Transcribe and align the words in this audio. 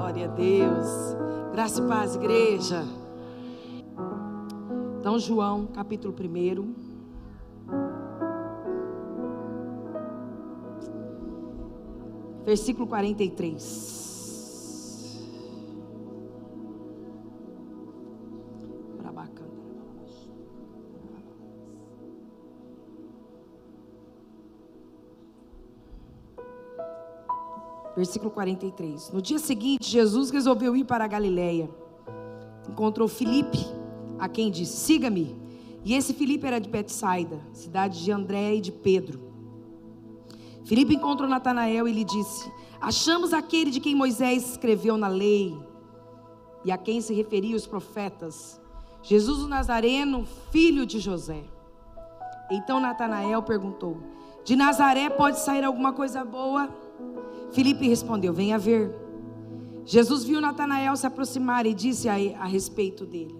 Glória 0.00 0.24
a 0.24 0.28
Deus. 0.28 0.88
Graça 1.52 1.82
e 1.82 1.86
paz, 1.86 2.14
igreja. 2.16 2.86
Então, 4.98 5.18
João, 5.18 5.66
capítulo 5.66 6.14
1. 6.18 6.74
Versículo 12.46 12.86
43. 12.86 14.09
Versículo 28.00 28.30
43. 28.30 29.12
No 29.12 29.20
dia 29.20 29.38
seguinte, 29.38 29.90
Jesus 29.90 30.30
resolveu 30.30 30.74
ir 30.74 30.84
para 30.84 31.04
a 31.04 31.06
Galiléia. 31.06 31.68
Encontrou 32.66 33.06
Filipe, 33.06 33.58
a 34.18 34.26
quem 34.26 34.50
disse: 34.50 34.74
Siga-me. 34.74 35.38
E 35.84 35.92
esse 35.92 36.14
Filipe 36.14 36.46
era 36.46 36.58
de 36.58 36.70
Betsaida, 36.70 37.38
cidade 37.52 38.02
de 38.02 38.10
André 38.10 38.54
e 38.54 38.60
de 38.62 38.72
Pedro. 38.72 39.20
Filipe 40.64 40.94
encontrou 40.94 41.28
Natanael 41.28 41.86
e 41.86 41.92
lhe 41.92 42.02
disse: 42.02 42.50
Achamos 42.80 43.34
aquele 43.34 43.70
de 43.70 43.80
quem 43.80 43.94
Moisés 43.94 44.52
escreveu 44.52 44.96
na 44.96 45.08
lei 45.08 45.54
e 46.64 46.72
a 46.72 46.78
quem 46.78 47.02
se 47.02 47.12
referiam 47.12 47.54
os 47.54 47.66
profetas, 47.66 48.58
Jesus 49.02 49.40
o 49.40 49.48
Nazareno, 49.48 50.26
filho 50.50 50.86
de 50.86 51.00
José. 51.00 51.44
Então 52.50 52.80
Natanael 52.80 53.42
perguntou: 53.42 53.98
De 54.42 54.56
Nazaré 54.56 55.10
pode 55.10 55.38
sair 55.38 55.64
alguma 55.66 55.92
coisa 55.92 56.24
boa? 56.24 56.88
Filipe 57.52 57.88
respondeu: 57.88 58.32
Venha 58.32 58.58
ver. 58.58 58.94
Jesus 59.84 60.22
viu 60.24 60.40
Natanael 60.40 60.96
se 60.96 61.06
aproximar 61.06 61.66
e 61.66 61.74
disse 61.74 62.08
a, 62.08 62.14
a 62.14 62.46
respeito 62.46 63.04
dele: 63.04 63.36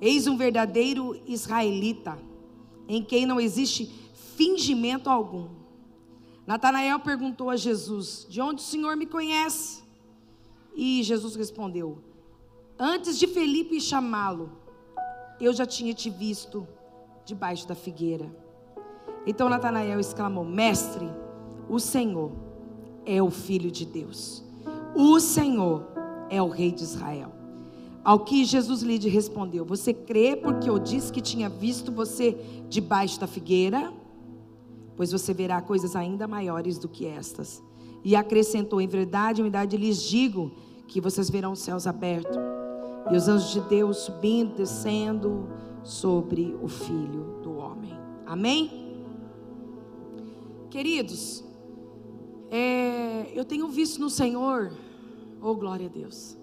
Eis 0.00 0.26
um 0.26 0.36
verdadeiro 0.36 1.20
israelita, 1.26 2.18
em 2.88 3.02
quem 3.02 3.26
não 3.26 3.40
existe 3.40 3.86
fingimento 4.36 5.10
algum. 5.10 5.48
Natanael 6.46 7.00
perguntou 7.00 7.50
a 7.50 7.56
Jesus: 7.56 8.26
De 8.28 8.40
onde 8.40 8.62
o 8.62 8.64
Senhor 8.64 8.96
me 8.96 9.06
conhece? 9.06 9.82
E 10.74 11.02
Jesus 11.02 11.34
respondeu: 11.34 11.98
Antes 12.78 13.18
de 13.18 13.26
Felipe 13.26 13.80
chamá-lo, 13.80 14.52
eu 15.40 15.52
já 15.52 15.66
tinha 15.66 15.92
te 15.92 16.08
visto 16.10 16.66
debaixo 17.24 17.66
da 17.66 17.74
figueira. 17.74 18.30
Então 19.26 19.48
Natanael 19.48 19.98
exclamou: 19.98 20.44
Mestre, 20.44 21.08
o 21.68 21.78
Senhor 21.78 22.49
é 23.10 23.20
o 23.20 23.28
Filho 23.28 23.72
de 23.72 23.84
Deus. 23.84 24.40
O 24.94 25.18
Senhor 25.18 25.82
é 26.30 26.40
o 26.40 26.48
Rei 26.48 26.70
de 26.70 26.84
Israel. 26.84 27.32
Ao 28.04 28.20
que 28.20 28.44
Jesus 28.44 28.82
lhe 28.82 28.96
respondeu: 29.08 29.64
Você 29.64 29.92
crê 29.92 30.36
porque 30.36 30.70
eu 30.70 30.78
disse 30.78 31.12
que 31.12 31.20
tinha 31.20 31.48
visto 31.48 31.90
você 31.90 32.38
debaixo 32.68 33.18
da 33.18 33.26
figueira? 33.26 33.92
Pois 34.96 35.10
você 35.10 35.34
verá 35.34 35.60
coisas 35.60 35.96
ainda 35.96 36.28
maiores 36.28 36.78
do 36.78 36.88
que 36.88 37.04
estas. 37.04 37.60
E 38.04 38.14
acrescentou: 38.14 38.80
Em 38.80 38.86
verdade, 38.86 39.40
em 39.40 39.44
verdade 39.44 39.76
lhes 39.76 40.00
digo 40.02 40.52
que 40.86 41.00
vocês 41.00 41.28
verão 41.28 41.52
os 41.52 41.60
céus 41.60 41.88
abertos 41.88 42.36
e 43.10 43.16
os 43.16 43.26
anjos 43.26 43.50
de 43.50 43.60
Deus 43.62 43.96
subindo, 43.98 44.54
descendo 44.54 45.48
sobre 45.82 46.56
o 46.62 46.68
Filho 46.68 47.40
do 47.42 47.56
Homem. 47.56 47.92
Amém? 48.24 49.02
Queridos, 50.70 51.49
é, 52.50 53.30
eu 53.32 53.44
tenho 53.44 53.68
visto 53.68 54.00
no 54.00 54.10
Senhor, 54.10 54.72
oh 55.40 55.54
glória 55.54 55.86
a 55.86 55.88
Deus, 55.88 56.36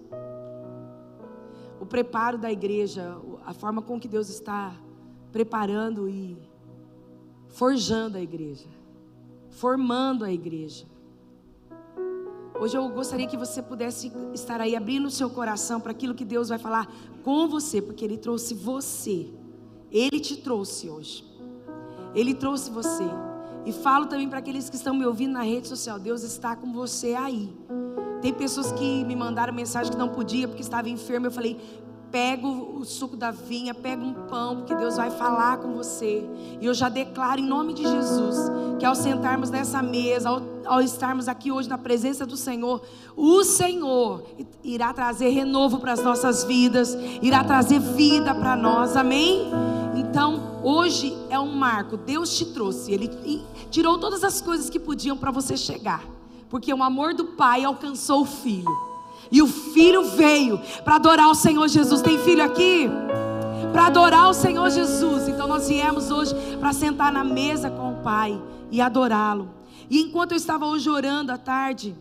o 1.78 1.86
preparo 1.86 2.38
da 2.38 2.50
igreja, 2.50 3.16
a 3.44 3.52
forma 3.52 3.82
com 3.82 4.00
que 4.00 4.08
Deus 4.08 4.28
está 4.28 4.74
preparando 5.30 6.08
e 6.08 6.36
forjando 7.48 8.16
a 8.16 8.20
igreja, 8.20 8.66
formando 9.50 10.24
a 10.24 10.32
igreja. 10.32 10.86
Hoje 12.60 12.76
eu 12.76 12.88
gostaria 12.88 13.26
que 13.26 13.36
você 13.36 13.62
pudesse 13.62 14.10
estar 14.34 14.60
aí 14.60 14.74
abrindo 14.74 15.06
o 15.06 15.10
seu 15.10 15.30
coração 15.30 15.80
para 15.80 15.92
aquilo 15.92 16.14
que 16.14 16.24
Deus 16.24 16.48
vai 16.48 16.58
falar 16.58 16.92
com 17.22 17.46
você, 17.46 17.80
porque 17.80 18.04
Ele 18.04 18.16
trouxe 18.16 18.52
você. 18.54 19.30
Ele 19.92 20.18
te 20.18 20.36
trouxe 20.36 20.90
hoje. 20.90 21.24
Ele 22.14 22.34
trouxe 22.34 22.70
você. 22.70 23.04
E 23.64 23.72
falo 23.72 24.06
também 24.06 24.28
para 24.28 24.38
aqueles 24.38 24.68
que 24.70 24.76
estão 24.76 24.94
me 24.94 25.04
ouvindo 25.04 25.32
na 25.32 25.42
rede 25.42 25.68
social: 25.68 25.98
Deus 25.98 26.22
está 26.22 26.56
com 26.56 26.72
você 26.72 27.14
aí. 27.14 27.54
Tem 28.20 28.32
pessoas 28.32 28.72
que 28.72 29.04
me 29.04 29.14
mandaram 29.14 29.52
mensagem 29.52 29.92
que 29.92 29.98
não 29.98 30.08
podia 30.08 30.48
porque 30.48 30.62
estava 30.62 30.88
enfermo. 30.88 31.26
Eu 31.26 31.30
falei: 31.30 31.60
pega 32.10 32.46
o 32.46 32.84
suco 32.84 33.16
da 33.16 33.30
vinha, 33.30 33.74
pega 33.74 34.02
um 34.02 34.12
pão, 34.12 34.56
porque 34.56 34.74
Deus 34.74 34.96
vai 34.96 35.10
falar 35.10 35.58
com 35.58 35.74
você. 35.74 36.24
E 36.60 36.66
eu 36.66 36.74
já 36.74 36.88
declaro 36.88 37.40
em 37.40 37.46
nome 37.46 37.74
de 37.74 37.82
Jesus 37.82 38.36
que 38.78 38.84
ao 38.84 38.94
sentarmos 38.94 39.50
nessa 39.50 39.82
mesa, 39.82 40.28
ao, 40.28 40.42
ao 40.64 40.80
estarmos 40.80 41.26
aqui 41.28 41.50
hoje 41.50 41.68
na 41.68 41.76
presença 41.76 42.24
do 42.24 42.36
Senhor, 42.36 42.80
o 43.16 43.42
Senhor 43.42 44.24
irá 44.62 44.92
trazer 44.92 45.30
renovo 45.30 45.78
para 45.78 45.92
as 45.92 46.02
nossas 46.02 46.44
vidas, 46.44 46.96
irá 47.20 47.42
trazer 47.42 47.80
vida 47.80 48.34
para 48.34 48.56
nós. 48.56 48.96
Amém? 48.96 49.50
Então, 50.10 50.60
hoje 50.62 51.16
é 51.28 51.38
um 51.38 51.54
marco. 51.54 51.96
Deus 51.96 52.36
te 52.36 52.46
trouxe, 52.46 52.92
Ele 52.92 53.10
tirou 53.70 53.98
todas 53.98 54.24
as 54.24 54.40
coisas 54.40 54.70
que 54.70 54.80
podiam 54.80 55.16
para 55.16 55.30
você 55.30 55.56
chegar, 55.56 56.02
porque 56.48 56.72
o 56.72 56.82
amor 56.82 57.12
do 57.12 57.24
Pai 57.26 57.64
alcançou 57.64 58.22
o 58.22 58.26
Filho, 58.26 58.74
e 59.30 59.42
o 59.42 59.46
Filho 59.46 60.04
veio 60.04 60.58
para 60.82 60.96
adorar 60.96 61.28
o 61.28 61.34
Senhor 61.34 61.68
Jesus. 61.68 62.00
Tem 62.00 62.18
filho 62.18 62.42
aqui? 62.42 62.88
Para 63.70 63.86
adorar 63.86 64.30
o 64.30 64.34
Senhor 64.34 64.70
Jesus. 64.70 65.28
Então, 65.28 65.46
nós 65.46 65.68
viemos 65.68 66.10
hoje 66.10 66.34
para 66.58 66.72
sentar 66.72 67.12
na 67.12 67.22
mesa 67.22 67.70
com 67.70 67.92
o 67.92 68.02
Pai 68.02 68.40
e 68.70 68.80
adorá-lo. 68.80 69.50
E 69.90 70.00
enquanto 70.00 70.32
eu 70.32 70.36
estava 70.36 70.64
hoje 70.64 70.88
orando 70.88 71.32
à 71.32 71.36
tarde, 71.36 71.94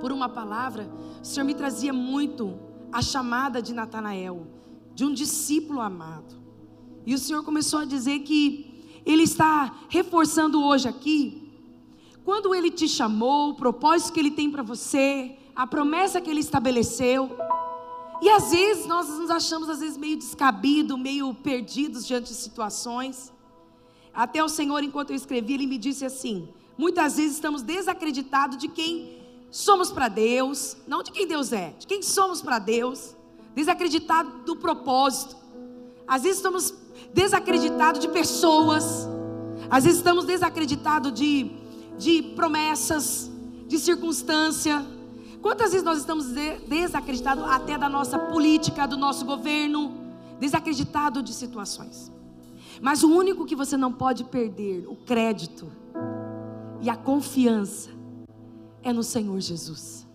por 0.00 0.12
uma 0.12 0.28
palavra, 0.28 0.88
o 1.20 1.26
Senhor 1.26 1.44
me 1.44 1.54
trazia 1.54 1.92
muito 1.92 2.56
a 2.92 3.02
chamada 3.02 3.60
de 3.60 3.74
Natanael, 3.74 4.46
de 4.94 5.04
um 5.04 5.12
discípulo 5.12 5.80
amado. 5.80 6.39
E 7.06 7.14
o 7.14 7.18
Senhor 7.18 7.42
começou 7.42 7.80
a 7.80 7.84
dizer 7.84 8.20
que 8.20 8.84
Ele 9.04 9.22
está 9.22 9.74
reforçando 9.88 10.62
hoje 10.62 10.88
aqui, 10.88 11.50
quando 12.24 12.54
Ele 12.54 12.70
te 12.70 12.86
chamou, 12.86 13.50
o 13.50 13.54
propósito 13.54 14.12
que 14.12 14.20
Ele 14.20 14.30
tem 14.30 14.50
para 14.50 14.62
você, 14.62 15.36
a 15.54 15.66
promessa 15.66 16.20
que 16.20 16.30
Ele 16.30 16.40
estabeleceu. 16.40 17.36
E 18.20 18.28
às 18.28 18.50
vezes 18.50 18.86
nós 18.86 19.08
nos 19.08 19.30
achamos 19.30 19.68
às 19.68 19.80
vezes 19.80 19.96
meio 19.96 20.16
descabido, 20.16 20.98
meio 20.98 21.34
perdidos 21.34 22.06
diante 22.06 22.28
de 22.28 22.34
situações. 22.34 23.32
Até 24.12 24.44
o 24.44 24.48
Senhor, 24.48 24.82
enquanto 24.82 25.10
eu 25.10 25.16
escrevi, 25.16 25.54
Ele 25.54 25.66
me 25.66 25.78
disse 25.78 26.04
assim: 26.04 26.48
muitas 26.76 27.16
vezes 27.16 27.34
estamos 27.34 27.62
desacreditados 27.62 28.58
de 28.58 28.68
quem 28.68 29.18
somos 29.50 29.90
para 29.90 30.08
Deus, 30.08 30.76
não 30.86 31.02
de 31.02 31.10
quem 31.10 31.26
Deus 31.26 31.52
é, 31.52 31.74
de 31.78 31.86
quem 31.86 32.02
somos 32.02 32.42
para 32.42 32.58
Deus, 32.58 33.16
desacreditado 33.54 34.44
do 34.44 34.56
propósito. 34.56 35.36
Às 36.06 36.22
vezes 36.22 36.38
estamos 36.38 36.74
desacreditados 37.12 38.00
de 38.00 38.08
pessoas, 38.08 39.08
às 39.70 39.84
vezes 39.84 39.98
estamos 39.98 40.24
desacreditados 40.24 41.12
de, 41.12 41.50
de 41.98 42.22
promessas, 42.34 43.30
de 43.66 43.78
circunstância. 43.78 44.84
Quantas 45.40 45.70
vezes 45.70 45.84
nós 45.84 45.98
estamos 45.98 46.26
desacreditados 46.66 47.44
até 47.44 47.78
da 47.78 47.88
nossa 47.88 48.18
política, 48.18 48.86
do 48.86 48.96
nosso 48.96 49.24
governo, 49.24 49.94
desacreditado 50.38 51.22
de 51.22 51.32
situações. 51.32 52.12
Mas 52.80 53.02
o 53.02 53.10
único 53.10 53.44
que 53.44 53.54
você 53.54 53.76
não 53.76 53.92
pode 53.92 54.24
perder, 54.24 54.86
o 54.88 54.96
crédito 54.96 55.70
e 56.80 56.88
a 56.88 56.96
confiança, 56.96 57.90
é 58.82 58.92
no 58.92 59.02
Senhor 59.02 59.38
Jesus. 59.40 60.06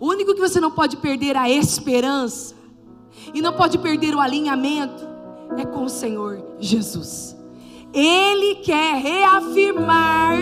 O 0.00 0.08
único 0.08 0.34
que 0.34 0.40
você 0.40 0.60
não 0.60 0.70
pode 0.70 0.96
perder 0.96 1.36
a 1.36 1.48
esperança 1.48 2.54
e 3.32 3.40
não 3.40 3.52
pode 3.52 3.78
perder 3.78 4.14
o 4.14 4.20
alinhamento 4.20 5.17
é 5.56 5.64
com 5.64 5.84
o 5.84 5.88
Senhor 5.88 6.42
Jesus. 6.58 7.36
Ele 7.92 8.56
quer 8.56 8.96
reafirmar 8.96 10.36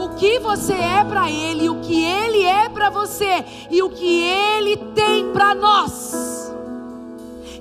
o 0.00 0.14
que 0.16 0.38
você 0.38 0.72
é 0.72 1.04
para 1.04 1.30
Ele, 1.30 1.68
o 1.68 1.80
que 1.80 2.02
Ele 2.02 2.42
é 2.42 2.68
para 2.68 2.90
você 2.90 3.44
e 3.70 3.82
o 3.82 3.90
que 3.90 4.22
Ele 4.22 4.76
tem 4.94 5.32
para 5.32 5.54
nós. 5.54 6.50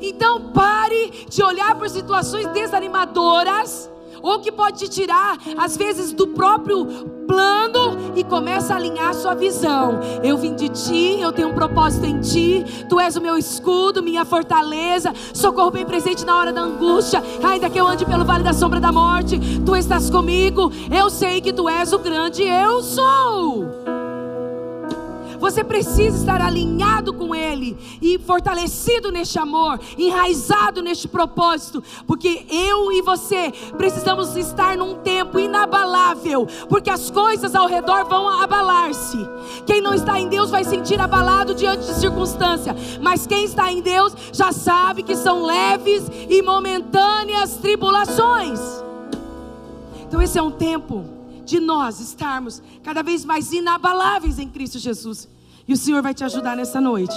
Então 0.01 0.51
pare 0.51 1.25
de 1.29 1.43
olhar 1.43 1.75
por 1.75 1.89
situações 1.89 2.47
desanimadoras 2.47 3.89
ou 4.21 4.39
que 4.39 4.51
pode 4.51 4.79
te 4.79 4.89
tirar, 4.89 5.37
às 5.57 5.77
vezes, 5.77 6.11
do 6.13 6.27
próprio 6.27 6.85
plano 7.27 8.11
e 8.15 8.23
começa 8.23 8.73
a 8.73 8.77
alinhar 8.77 9.09
a 9.09 9.13
sua 9.13 9.33
visão. 9.33 9.99
Eu 10.23 10.37
vim 10.37 10.55
de 10.55 10.69
ti, 10.69 11.19
eu 11.19 11.31
tenho 11.31 11.49
um 11.49 11.53
propósito 11.53 12.05
em 12.05 12.19
ti, 12.19 12.63
tu 12.89 12.99
és 12.99 13.15
o 13.15 13.21
meu 13.21 13.37
escudo, 13.37 14.03
minha 14.03 14.25
fortaleza, 14.25 15.13
socorro 15.33 15.71
bem 15.71 15.85
presente 15.85 16.25
na 16.25 16.37
hora 16.37 16.51
da 16.51 16.61
angústia, 16.61 17.23
ainda 17.43 17.69
que 17.69 17.79
eu 17.79 17.87
ande 17.87 18.05
pelo 18.05 18.25
vale 18.25 18.43
da 18.43 18.53
sombra 18.53 18.79
da 18.79 18.91
morte, 18.91 19.39
tu 19.65 19.75
estás 19.75 20.09
comigo, 20.09 20.71
eu 20.91 21.09
sei 21.09 21.41
que 21.41 21.53
tu 21.53 21.69
és 21.69 21.93
o 21.93 21.99
grande 21.99 22.43
eu 22.43 22.81
sou. 22.81 23.90
Você 25.41 25.63
precisa 25.63 26.15
estar 26.15 26.39
alinhado 26.39 27.11
com 27.15 27.33
Ele 27.33 27.75
e 27.99 28.19
fortalecido 28.19 29.11
neste 29.11 29.39
amor, 29.39 29.79
enraizado 29.97 30.83
neste 30.83 31.07
propósito, 31.07 31.83
porque 32.05 32.45
eu 32.47 32.91
e 32.91 33.01
você 33.01 33.51
precisamos 33.75 34.37
estar 34.37 34.77
num 34.77 34.99
tempo 34.99 35.39
inabalável, 35.39 36.47
porque 36.69 36.91
as 36.91 37.09
coisas 37.09 37.55
ao 37.55 37.65
redor 37.65 38.05
vão 38.05 38.29
abalar-se. 38.29 39.17
Quem 39.65 39.81
não 39.81 39.95
está 39.95 40.19
em 40.19 40.29
Deus 40.29 40.51
vai 40.51 40.63
sentir 40.63 41.01
abalado 41.01 41.55
diante 41.55 41.87
de 41.87 41.95
circunstância, 41.95 42.75
mas 43.01 43.25
quem 43.25 43.43
está 43.43 43.71
em 43.71 43.81
Deus 43.81 44.15
já 44.31 44.51
sabe 44.51 45.01
que 45.01 45.15
são 45.15 45.43
leves 45.43 46.03
e 46.29 46.39
momentâneas 46.43 47.55
tribulações. 47.55 48.59
Então, 50.07 50.21
esse 50.21 50.37
é 50.37 50.41
um 50.43 50.51
tempo 50.51 51.20
de 51.51 51.59
nós 51.59 51.99
estarmos 51.99 52.63
cada 52.81 53.03
vez 53.03 53.25
mais 53.25 53.51
inabaláveis 53.51 54.39
em 54.39 54.47
Cristo 54.47 54.79
Jesus. 54.79 55.27
E 55.67 55.73
o 55.73 55.77
Senhor 55.77 56.01
vai 56.01 56.13
te 56.13 56.23
ajudar 56.23 56.55
nessa 56.55 56.79
noite. 56.79 57.13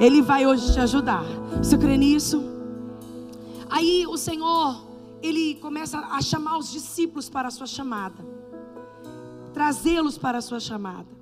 Ele 0.00 0.22
vai 0.22 0.46
hoje 0.46 0.72
te 0.72 0.80
ajudar. 0.80 1.22
Você 1.58 1.76
crê 1.76 1.98
nisso? 1.98 2.42
Aí 3.68 4.06
o 4.06 4.16
Senhor, 4.16 4.82
ele 5.22 5.56
começa 5.56 5.98
a 5.98 6.22
chamar 6.22 6.56
os 6.56 6.72
discípulos 6.72 7.28
para 7.28 7.48
a 7.48 7.50
sua 7.50 7.66
chamada, 7.66 8.24
trazê-los 9.52 10.16
para 10.16 10.38
a 10.38 10.40
sua 10.40 10.60
chamada. 10.60 11.12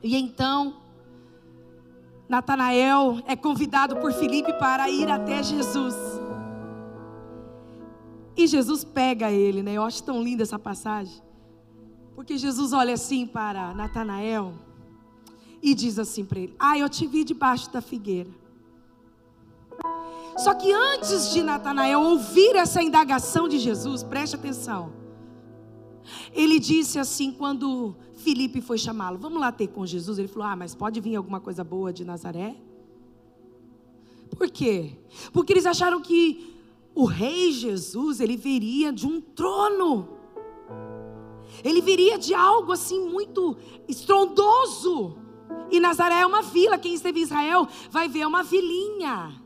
E 0.00 0.16
então, 0.16 0.76
Natanael 2.28 3.18
é 3.26 3.34
convidado 3.34 3.96
por 3.96 4.12
Filipe 4.12 4.52
para 4.60 4.88
ir 4.88 5.10
até 5.10 5.42
Jesus. 5.42 5.96
E 8.36 8.46
Jesus 8.46 8.84
pega 8.84 9.32
ele, 9.32 9.60
né? 9.60 9.72
Eu 9.72 9.82
acho 9.82 10.02
tão 10.04 10.22
linda 10.22 10.44
essa 10.44 10.58
passagem. 10.58 11.24
Porque 12.14 12.38
Jesus 12.38 12.72
olha 12.72 12.94
assim 12.94 13.26
para 13.26 13.74
Natanael 13.74 14.54
e 15.62 15.74
diz 15.74 15.98
assim 15.98 16.24
para 16.24 16.40
ele: 16.40 16.54
Ah, 16.58 16.78
eu 16.78 16.88
te 16.88 17.06
vi 17.06 17.24
debaixo 17.24 17.72
da 17.72 17.80
figueira. 17.80 18.30
Só 20.36 20.54
que 20.54 20.72
antes 20.72 21.32
de 21.32 21.42
Natanael 21.42 22.00
ouvir 22.00 22.56
essa 22.56 22.82
indagação 22.82 23.48
de 23.48 23.58
Jesus, 23.58 24.02
preste 24.02 24.36
atenção. 24.36 24.92
Ele 26.32 26.58
disse 26.58 26.98
assim 26.98 27.32
quando 27.32 27.96
Felipe 28.16 28.60
foi 28.60 28.78
chamá-lo: 28.78 29.18
Vamos 29.18 29.40
lá 29.40 29.50
ter 29.50 29.68
com 29.68 29.86
Jesus. 29.86 30.18
Ele 30.18 30.28
falou: 30.28 30.48
Ah, 30.48 30.56
mas 30.56 30.74
pode 30.74 31.00
vir 31.00 31.16
alguma 31.16 31.40
coisa 31.40 31.64
boa 31.64 31.92
de 31.92 32.04
Nazaré? 32.04 32.56
Por 34.30 34.50
quê? 34.50 34.98
Porque 35.32 35.52
eles 35.52 35.66
acharam 35.66 36.00
que 36.00 36.54
o 36.94 37.04
rei 37.04 37.52
Jesus, 37.52 38.20
ele 38.20 38.36
viria 38.36 38.92
de 38.92 39.06
um 39.06 39.20
trono. 39.20 40.13
Ele 41.62 41.80
viria 41.80 42.18
de 42.18 42.34
algo 42.34 42.72
assim 42.72 43.00
muito 43.08 43.56
estrondoso. 43.86 45.18
E 45.70 45.78
Nazaré 45.78 46.20
é 46.20 46.26
uma 46.26 46.42
vila, 46.42 46.78
quem 46.78 46.94
esteve 46.94 47.20
em 47.20 47.22
Israel 47.22 47.68
vai 47.90 48.08
ver 48.08 48.20
é 48.20 48.26
uma 48.26 48.42
vilinha. 48.42 49.43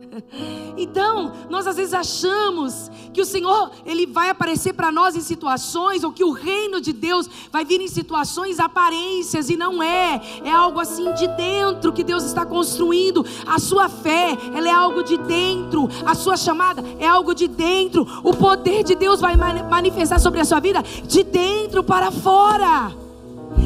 Então, 0.76 1.32
nós 1.50 1.66
às 1.66 1.76
vezes 1.76 1.92
achamos 1.92 2.90
que 3.12 3.20
o 3.20 3.24
Senhor, 3.24 3.70
ele 3.84 4.06
vai 4.06 4.30
aparecer 4.30 4.72
para 4.72 4.90
nós 4.90 5.14
em 5.14 5.20
situações 5.20 6.02
ou 6.02 6.12
que 6.12 6.24
o 6.24 6.30
reino 6.30 6.80
de 6.80 6.92
Deus 6.92 7.28
vai 7.52 7.64
vir 7.64 7.80
em 7.80 7.88
situações 7.88 8.58
aparências 8.58 9.50
e 9.50 9.56
não 9.56 9.82
é. 9.82 10.20
É 10.42 10.50
algo 10.50 10.80
assim 10.80 11.12
de 11.12 11.26
dentro 11.28 11.92
que 11.92 12.02
Deus 12.02 12.24
está 12.24 12.46
construindo. 12.46 13.26
A 13.46 13.58
sua 13.58 13.88
fé, 13.88 14.36
ela 14.54 14.68
é 14.68 14.72
algo 14.72 15.02
de 15.02 15.18
dentro. 15.18 15.88
A 16.06 16.14
sua 16.14 16.36
chamada 16.36 16.82
é 16.98 17.06
algo 17.06 17.34
de 17.34 17.46
dentro. 17.46 18.06
O 18.22 18.34
poder 18.34 18.82
de 18.82 18.94
Deus 18.94 19.20
vai 19.20 19.36
manifestar 19.36 20.18
sobre 20.18 20.40
a 20.40 20.44
sua 20.44 20.60
vida 20.60 20.82
de 21.06 21.22
dentro 21.22 21.84
para 21.84 22.10
fora. 22.10 22.99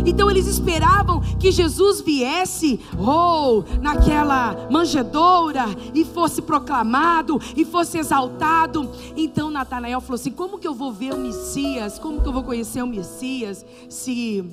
Então 0.07 0.31
eles 0.31 0.47
esperavam 0.47 1.21
que 1.39 1.51
Jesus 1.51 2.01
viesse, 2.01 2.81
ou 2.99 3.61
oh, 3.61 3.81
naquela 3.81 4.69
manjedoura, 4.71 5.67
e 5.95 6.05
fosse 6.05 6.43
proclamado, 6.43 7.41
e 7.57 7.65
fosse 7.65 7.99
exaltado. 7.99 8.91
Então 9.17 9.51
Natanael 9.51 10.01
falou 10.01 10.17
assim: 10.17 10.31
Como 10.31 10.59
que 10.59 10.69
eu 10.69 10.75
vou 10.75 10.93
ver 10.93 11.15
o 11.15 11.19
Messias? 11.19 11.99
Como 11.99 12.21
que 12.21 12.29
eu 12.29 12.33
vou 12.33 12.43
conhecer 12.43 12.83
o 12.83 12.87
Messias? 12.87 13.65
Se 13.89 14.45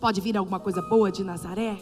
pode 0.00 0.20
vir 0.20 0.36
alguma 0.36 0.60
coisa 0.60 0.82
boa 0.82 1.10
de 1.10 1.24
Nazaré? 1.24 1.78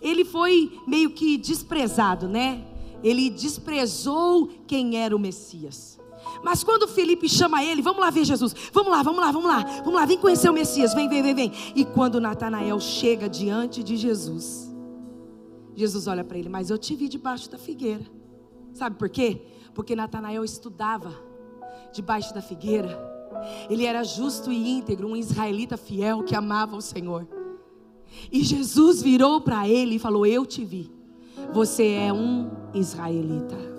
Ele 0.00 0.24
foi 0.24 0.78
meio 0.86 1.10
que 1.10 1.38
desprezado, 1.38 2.28
né? 2.28 2.62
Ele 3.02 3.30
desprezou 3.30 4.48
quem 4.66 4.96
era 4.96 5.14
o 5.16 5.18
Messias. 5.18 5.98
Mas 6.42 6.64
quando 6.64 6.88
Felipe 6.88 7.28
chama 7.28 7.62
ele, 7.62 7.82
vamos 7.82 8.00
lá 8.00 8.10
ver 8.10 8.24
Jesus, 8.24 8.54
vamos 8.72 8.90
lá, 8.90 9.02
vamos 9.02 9.20
lá, 9.20 9.30
vamos 9.30 9.48
lá, 9.48 9.60
vamos 9.78 9.94
lá, 9.94 10.06
vem 10.06 10.18
conhecer 10.18 10.48
o 10.48 10.52
Messias, 10.52 10.94
vem, 10.94 11.08
vem, 11.08 11.22
vem, 11.22 11.34
vem. 11.34 11.52
E 11.74 11.84
quando 11.84 12.20
Natanael 12.20 12.78
chega 12.80 13.28
diante 13.28 13.82
de 13.82 13.96
Jesus, 13.96 14.72
Jesus 15.74 16.06
olha 16.06 16.24
para 16.24 16.38
ele, 16.38 16.48
mas 16.48 16.70
eu 16.70 16.78
te 16.78 16.94
vi 16.94 17.08
debaixo 17.08 17.50
da 17.50 17.58
figueira. 17.58 18.04
Sabe 18.72 18.96
por 18.96 19.08
quê? 19.08 19.42
Porque 19.74 19.96
Natanael 19.96 20.44
estudava 20.44 21.12
debaixo 21.92 22.34
da 22.34 22.40
figueira. 22.40 23.12
Ele 23.68 23.84
era 23.84 24.02
justo 24.04 24.50
e 24.52 24.70
íntegro, 24.70 25.08
um 25.08 25.16
israelita 25.16 25.76
fiel 25.76 26.22
que 26.22 26.34
amava 26.34 26.76
o 26.76 26.80
Senhor. 26.80 27.26
E 28.30 28.42
Jesus 28.42 29.02
virou 29.02 29.40
para 29.40 29.68
ele 29.68 29.96
e 29.96 29.98
falou: 29.98 30.24
Eu 30.26 30.46
te 30.46 30.64
vi. 30.64 30.90
Você 31.52 31.88
é 31.88 32.12
um 32.12 32.50
israelita. 32.72 33.73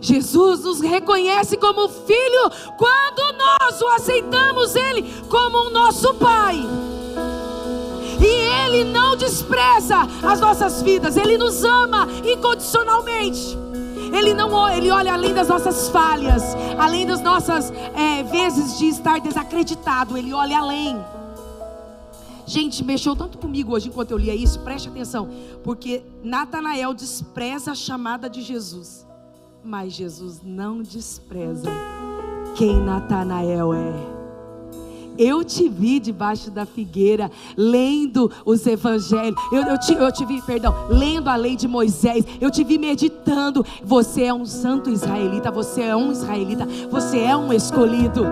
Jesus 0.00 0.64
nos 0.64 0.80
reconhece 0.80 1.56
como 1.56 1.88
filho 1.88 2.50
quando 2.76 3.38
nós 3.38 3.80
o 3.80 3.88
aceitamos 3.88 4.74
Ele 4.74 5.02
como 5.28 5.68
o 5.68 5.70
nosso 5.70 6.14
Pai. 6.14 6.56
E 8.20 8.26
Ele 8.26 8.84
não 8.84 9.16
despreza 9.16 9.98
as 10.22 10.40
nossas 10.40 10.82
vidas, 10.82 11.16
Ele 11.16 11.36
nos 11.36 11.64
ama 11.64 12.08
incondicionalmente. 12.24 13.56
Ele 14.12 14.34
não 14.34 14.68
ele 14.68 14.90
olha 14.90 15.12
além 15.12 15.34
das 15.34 15.48
nossas 15.48 15.88
falhas, 15.88 16.42
além 16.78 17.06
das 17.06 17.20
nossas 17.20 17.72
é, 17.94 18.22
vezes 18.22 18.78
de 18.78 18.86
estar 18.86 19.20
desacreditado, 19.20 20.16
Ele 20.16 20.32
olha 20.32 20.58
além. 20.58 20.96
Gente, 22.46 22.84
mexeu 22.84 23.16
tanto 23.16 23.38
comigo 23.38 23.74
hoje 23.74 23.88
enquanto 23.88 24.12
eu 24.12 24.16
lia 24.16 24.34
isso, 24.34 24.60
preste 24.60 24.88
atenção, 24.88 25.28
porque 25.64 26.04
Natanael 26.22 26.94
despreza 26.94 27.72
a 27.72 27.74
chamada 27.74 28.30
de 28.30 28.40
Jesus. 28.40 29.04
Mas 29.64 29.92
Jesus 29.92 30.40
não 30.44 30.82
despreza 30.82 31.70
quem 32.56 32.80
Natanael 32.80 33.74
é. 33.74 34.16
Eu 35.18 35.42
te 35.42 35.68
vi 35.68 35.98
debaixo 35.98 36.50
da 36.50 36.66
figueira, 36.66 37.30
lendo 37.56 38.30
os 38.44 38.66
evangelhos. 38.66 39.34
Eu, 39.50 39.62
eu, 39.62 39.78
te, 39.78 39.94
eu 39.94 40.12
te 40.12 40.24
vi, 40.24 40.42
perdão, 40.42 40.74
lendo 40.88 41.28
a 41.28 41.36
lei 41.36 41.56
de 41.56 41.66
Moisés. 41.66 42.24
Eu 42.40 42.50
te 42.50 42.62
vi 42.62 42.78
meditando. 42.78 43.64
Você 43.82 44.24
é 44.24 44.34
um 44.34 44.44
santo 44.44 44.90
israelita. 44.90 45.50
Você 45.50 45.82
é 45.82 45.96
um 45.96 46.12
israelita. 46.12 46.66
Você 46.90 47.18
é 47.18 47.36
um 47.36 47.52
escolhido. 47.52 48.24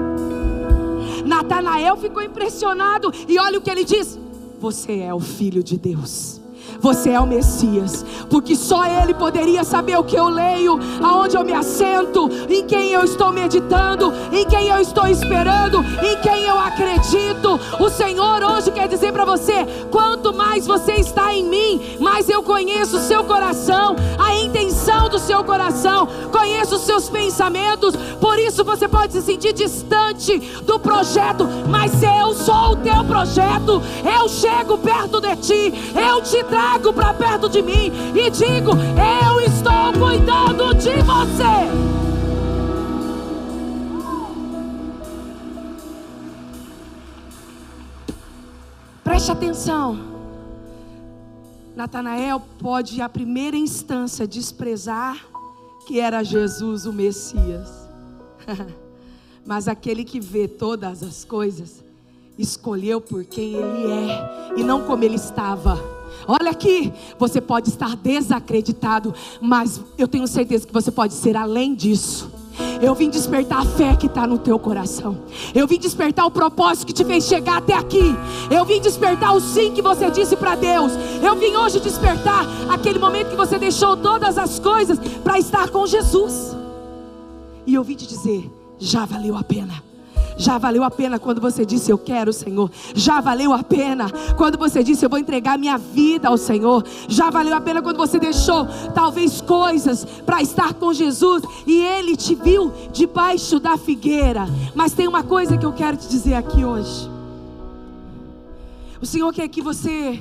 Natanael 1.24 1.96
ficou 1.96 2.22
impressionado. 2.22 3.12
E 3.26 3.38
olha 3.38 3.58
o 3.58 3.62
que 3.62 3.70
ele 3.70 3.84
diz: 3.84 4.18
Você 4.60 5.00
é 5.00 5.14
o 5.14 5.20
filho 5.20 5.62
de 5.62 5.78
Deus. 5.78 6.43
Você 6.84 7.08
é 7.08 7.18
o 7.18 7.26
Messias, 7.26 8.04
porque 8.28 8.54
só 8.54 8.84
Ele 8.84 9.14
poderia 9.14 9.64
saber 9.64 9.98
o 9.98 10.04
que 10.04 10.16
eu 10.16 10.28
leio, 10.28 10.78
aonde 11.02 11.34
eu 11.34 11.42
me 11.42 11.54
assento, 11.54 12.28
em 12.46 12.62
quem 12.66 12.92
eu 12.92 13.02
estou 13.02 13.32
meditando, 13.32 14.12
em 14.30 14.44
quem 14.44 14.68
eu 14.68 14.78
estou 14.78 15.06
esperando, 15.06 15.78
em 15.78 16.20
quem 16.20 16.44
eu 16.44 16.58
acredito. 16.58 17.58
O 17.80 17.88
Senhor 17.88 18.42
hoje 18.42 18.70
quer 18.70 18.86
dizer 18.86 19.14
para 19.14 19.24
você: 19.24 19.64
quanto 19.90 20.34
mais 20.34 20.66
você 20.66 20.96
está 20.96 21.32
em 21.32 21.44
mim, 21.44 21.96
mais 22.00 22.28
eu 22.28 22.42
conheço 22.42 22.98
o 22.98 23.00
seu 23.00 23.24
coração, 23.24 23.96
a 24.18 24.34
intenção 24.34 25.08
do 25.08 25.18
seu 25.18 25.42
coração, 25.42 26.06
conheço 26.30 26.74
os 26.74 26.82
seus 26.82 27.08
pensamentos. 27.08 27.96
Por 28.20 28.38
isso 28.38 28.62
você 28.62 28.86
pode 28.86 29.14
se 29.14 29.22
sentir 29.22 29.54
distante 29.54 30.38
do 30.64 30.78
projeto, 30.78 31.48
mas 31.66 32.02
eu 32.02 32.34
sou 32.34 32.72
o 32.72 32.76
teu 32.76 33.02
projeto. 33.04 33.80
Eu 34.04 34.28
chego 34.28 34.76
perto 34.76 35.18
de 35.18 35.34
ti, 35.36 35.72
eu 35.96 36.20
te 36.20 36.44
trago 36.44 36.73
para 36.92 37.14
perto 37.14 37.48
de 37.48 37.62
mim 37.62 37.92
e 38.14 38.30
digo: 38.30 38.72
Eu 38.72 39.40
estou 39.40 39.92
cuidando 39.98 40.74
de 40.74 40.94
você. 41.02 42.04
Preste 49.02 49.30
atenção. 49.30 49.98
Natanael 51.76 52.40
pode, 52.58 53.00
à 53.00 53.08
primeira 53.08 53.56
instância, 53.56 54.26
desprezar 54.26 55.16
que 55.86 56.00
era 56.00 56.22
Jesus 56.22 56.86
o 56.86 56.92
Messias. 56.92 57.88
Mas 59.44 59.68
aquele 59.68 60.04
que 60.04 60.20
vê 60.20 60.48
todas 60.48 61.02
as 61.02 61.24
coisas, 61.24 61.84
escolheu 62.38 63.00
por 63.00 63.24
quem 63.24 63.54
ele 63.54 63.90
é 63.90 64.54
e 64.56 64.62
não 64.62 64.84
como 64.84 65.04
ele 65.04 65.16
estava. 65.16 65.93
Olha 66.26 66.50
aqui, 66.50 66.92
você 67.18 67.40
pode 67.40 67.68
estar 67.68 67.96
desacreditado, 67.96 69.14
mas 69.40 69.80
eu 69.98 70.08
tenho 70.08 70.26
certeza 70.26 70.66
que 70.66 70.72
você 70.72 70.90
pode 70.90 71.14
ser 71.14 71.36
além 71.36 71.74
disso. 71.74 72.30
Eu 72.80 72.94
vim 72.94 73.10
despertar 73.10 73.62
a 73.62 73.64
fé 73.64 73.96
que 73.96 74.06
está 74.06 74.26
no 74.26 74.38
teu 74.38 74.58
coração. 74.58 75.18
Eu 75.54 75.66
vim 75.66 75.78
despertar 75.78 76.26
o 76.26 76.30
propósito 76.30 76.86
que 76.86 76.92
te 76.92 77.04
fez 77.04 77.24
chegar 77.24 77.58
até 77.58 77.74
aqui. 77.74 78.14
Eu 78.50 78.64
vim 78.64 78.80
despertar 78.80 79.34
o 79.34 79.40
sim 79.40 79.72
que 79.72 79.82
você 79.82 80.10
disse 80.10 80.36
para 80.36 80.54
Deus. 80.54 80.92
Eu 81.22 81.34
vim 81.36 81.56
hoje 81.56 81.80
despertar 81.80 82.46
aquele 82.68 82.98
momento 82.98 83.30
que 83.30 83.36
você 83.36 83.58
deixou 83.58 83.96
todas 83.96 84.38
as 84.38 84.58
coisas 84.58 84.98
para 85.22 85.38
estar 85.38 85.68
com 85.70 85.86
Jesus. 85.86 86.56
E 87.66 87.74
eu 87.74 87.82
vim 87.82 87.96
te 87.96 88.06
dizer: 88.06 88.48
já 88.78 89.04
valeu 89.04 89.36
a 89.36 89.42
pena. 89.42 89.93
Já 90.36 90.58
valeu 90.58 90.82
a 90.82 90.90
pena 90.90 91.18
quando 91.18 91.40
você 91.40 91.64
disse 91.64 91.90
eu 91.90 91.98
quero 91.98 92.32
Senhor. 92.32 92.70
Já 92.94 93.20
valeu 93.20 93.52
a 93.52 93.62
pena 93.62 94.06
quando 94.36 94.58
você 94.58 94.82
disse 94.82 95.04
eu 95.04 95.10
vou 95.10 95.18
entregar 95.18 95.58
minha 95.58 95.78
vida 95.78 96.28
ao 96.28 96.36
Senhor. 96.36 96.84
Já 97.08 97.30
valeu 97.30 97.54
a 97.54 97.60
pena 97.60 97.80
quando 97.80 97.96
você 97.96 98.18
deixou 98.18 98.66
talvez 98.94 99.40
coisas 99.40 100.04
para 100.04 100.42
estar 100.42 100.74
com 100.74 100.92
Jesus 100.92 101.42
e 101.66 101.80
ele 101.80 102.16
te 102.16 102.34
viu 102.34 102.72
debaixo 102.92 103.60
da 103.60 103.76
figueira. 103.76 104.46
Mas 104.74 104.92
tem 104.92 105.06
uma 105.06 105.22
coisa 105.22 105.56
que 105.56 105.66
eu 105.66 105.72
quero 105.72 105.96
te 105.96 106.08
dizer 106.08 106.34
aqui 106.34 106.64
hoje. 106.64 107.10
O 109.00 109.06
Senhor 109.06 109.32
quer 109.32 109.48
que 109.48 109.62
você 109.62 110.20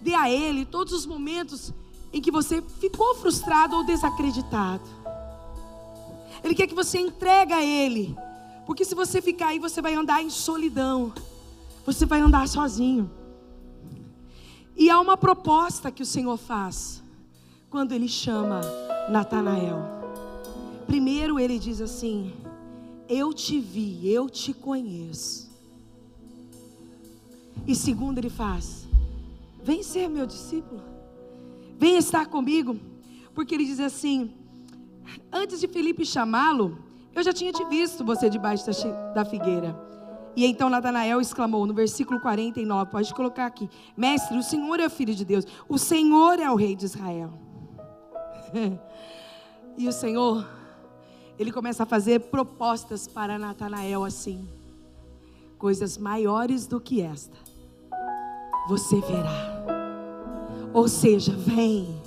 dê 0.00 0.14
a 0.14 0.30
ele 0.30 0.64
todos 0.64 0.92
os 0.92 1.06
momentos 1.06 1.72
em 2.12 2.20
que 2.20 2.30
você 2.30 2.62
ficou 2.80 3.14
frustrado 3.16 3.76
ou 3.76 3.84
desacreditado. 3.84 4.82
Ele 6.42 6.54
quer 6.54 6.66
que 6.66 6.74
você 6.74 6.98
entregue 6.98 7.52
a 7.52 7.64
ele 7.64 8.16
porque 8.72 8.86
se 8.86 8.94
você 8.94 9.20
ficar 9.20 9.48
aí, 9.48 9.58
você 9.58 9.82
vai 9.82 9.92
andar 9.92 10.22
em 10.22 10.30
solidão. 10.30 11.12
Você 11.84 12.06
vai 12.06 12.20
andar 12.20 12.48
sozinho. 12.48 13.10
E 14.74 14.88
há 14.88 14.98
uma 14.98 15.14
proposta 15.14 15.90
que 15.90 16.02
o 16.02 16.06
Senhor 16.06 16.38
faz 16.38 17.02
quando 17.68 17.92
ele 17.92 18.08
chama 18.08 18.62
Natanael. 19.10 19.78
Primeiro 20.86 21.38
ele 21.38 21.58
diz 21.58 21.82
assim: 21.82 22.32
Eu 23.06 23.34
te 23.34 23.60
vi, 23.60 24.10
eu 24.10 24.30
te 24.30 24.54
conheço. 24.54 25.50
E 27.66 27.74
segundo 27.74 28.16
ele 28.16 28.30
faz: 28.30 28.86
Vem 29.62 29.82
ser 29.82 30.08
meu 30.08 30.24
discípulo. 30.24 30.80
Vem 31.78 31.98
estar 31.98 32.24
comigo. 32.24 32.80
Porque 33.34 33.54
ele 33.54 33.66
diz 33.66 33.80
assim: 33.80 34.32
Antes 35.30 35.60
de 35.60 35.68
Felipe 35.68 36.06
chamá-lo, 36.06 36.78
eu 37.14 37.22
já 37.22 37.32
tinha 37.32 37.52
te 37.52 37.64
visto 37.64 38.04
você 38.04 38.28
debaixo 38.28 38.64
da 39.14 39.24
figueira. 39.24 39.76
E 40.34 40.46
então 40.46 40.70
Natanael 40.70 41.20
exclamou 41.20 41.66
no 41.66 41.74
versículo 41.74 42.18
49, 42.20 42.90
pode 42.90 43.14
colocar 43.14 43.46
aqui: 43.46 43.68
Mestre, 43.96 44.36
o 44.36 44.42
Senhor 44.42 44.80
é 44.80 44.86
o 44.86 44.90
filho 44.90 45.14
de 45.14 45.24
Deus, 45.24 45.46
o 45.68 45.76
Senhor 45.76 46.38
é 46.38 46.50
o 46.50 46.54
rei 46.54 46.74
de 46.74 46.86
Israel. 46.86 47.30
e 49.76 49.86
o 49.86 49.92
Senhor, 49.92 50.46
ele 51.38 51.52
começa 51.52 51.82
a 51.82 51.86
fazer 51.86 52.20
propostas 52.20 53.06
para 53.06 53.38
Natanael 53.38 54.04
assim: 54.04 54.48
coisas 55.58 55.98
maiores 55.98 56.66
do 56.66 56.80
que 56.80 57.02
esta, 57.02 57.36
você 58.68 59.00
verá. 59.00 59.62
Ou 60.72 60.88
seja, 60.88 61.32
vem 61.32 62.00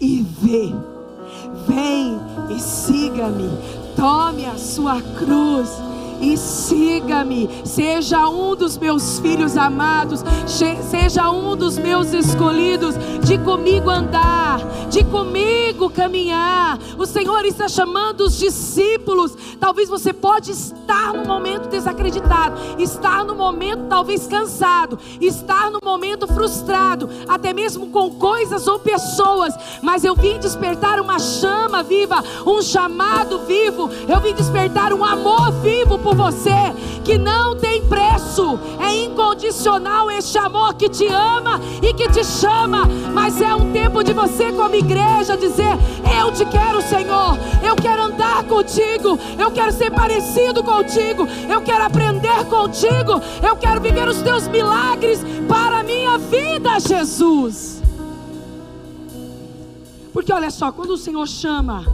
e 0.00 0.22
vê. 0.22 0.72
Vem 1.66 2.18
e 2.56 2.58
siga-me. 2.58 3.85
Tome 3.96 4.44
a 4.44 4.58
sua 4.58 5.00
cruz 5.00 5.70
e 6.20 6.36
siga-me. 6.36 7.48
Seja 7.64 8.28
um 8.28 8.54
dos 8.54 8.76
meus 8.76 9.18
filhos 9.18 9.56
amados, 9.56 10.24
seja 10.46 11.30
um 11.30 11.56
dos 11.56 11.78
meus 11.78 12.12
escolhidos, 12.12 12.94
de 13.24 13.38
comigo 13.38 13.90
andar, 13.90 14.60
de 14.88 15.04
comigo 15.04 15.90
caminhar. 15.90 16.78
O 16.98 17.06
Senhor 17.06 17.44
está 17.44 17.68
chamando 17.68 18.22
os 18.22 18.38
discípulos. 18.38 19.36
Talvez 19.58 19.88
você 19.88 20.12
pode 20.12 20.52
estar 20.52 21.12
no 21.12 21.24
momento 21.24 21.68
desacreditado, 21.68 22.56
estar 22.78 23.24
no 23.24 23.34
momento 23.34 23.86
talvez 23.88 24.26
cansado, 24.26 24.98
estar 25.20 25.70
no 25.70 25.80
momento 25.82 26.26
frustrado, 26.26 27.08
até 27.28 27.52
mesmo 27.52 27.88
com 27.88 28.10
coisas 28.12 28.66
ou 28.66 28.78
pessoas, 28.78 29.54
mas 29.82 30.04
eu 30.04 30.14
vim 30.14 30.38
despertar 30.38 31.00
uma 31.00 31.18
chama 31.18 31.82
viva, 31.82 32.22
um 32.46 32.62
chamado 32.62 33.40
vivo. 33.40 33.90
Eu 34.08 34.20
vim 34.20 34.34
despertar 34.34 34.92
um 34.92 35.04
amor 35.04 35.52
vivo 35.62 35.98
por 36.06 36.14
você, 36.14 36.54
que 37.04 37.18
não 37.18 37.56
tem 37.56 37.84
preço, 37.88 38.56
é 38.78 38.94
incondicional 38.94 40.08
este 40.08 40.38
amor 40.38 40.74
que 40.74 40.88
te 40.88 41.04
ama 41.08 41.60
e 41.82 41.92
que 41.92 42.08
te 42.08 42.22
chama, 42.22 42.84
mas 43.12 43.40
é 43.42 43.52
um 43.52 43.72
tempo 43.72 44.04
de 44.04 44.12
você, 44.12 44.52
como 44.52 44.76
igreja, 44.76 45.36
dizer: 45.36 45.76
Eu 46.16 46.30
te 46.30 46.44
quero, 46.44 46.80
Senhor, 46.82 47.36
eu 47.60 47.74
quero 47.74 48.02
andar 48.02 48.44
contigo, 48.44 49.18
eu 49.36 49.50
quero 49.50 49.72
ser 49.72 49.90
parecido 49.90 50.62
contigo, 50.62 51.26
eu 51.50 51.60
quero 51.62 51.82
aprender 51.82 52.44
contigo, 52.44 53.20
eu 53.42 53.56
quero 53.56 53.80
viver 53.80 54.06
os 54.06 54.22
teus 54.22 54.46
milagres 54.46 55.18
para 55.48 55.80
a 55.80 55.82
minha 55.82 56.18
vida, 56.18 56.78
Jesus. 56.78 57.82
Porque 60.12 60.32
olha 60.32 60.52
só, 60.52 60.70
quando 60.70 60.90
o 60.90 60.98
Senhor 60.98 61.26
chama, 61.26 61.84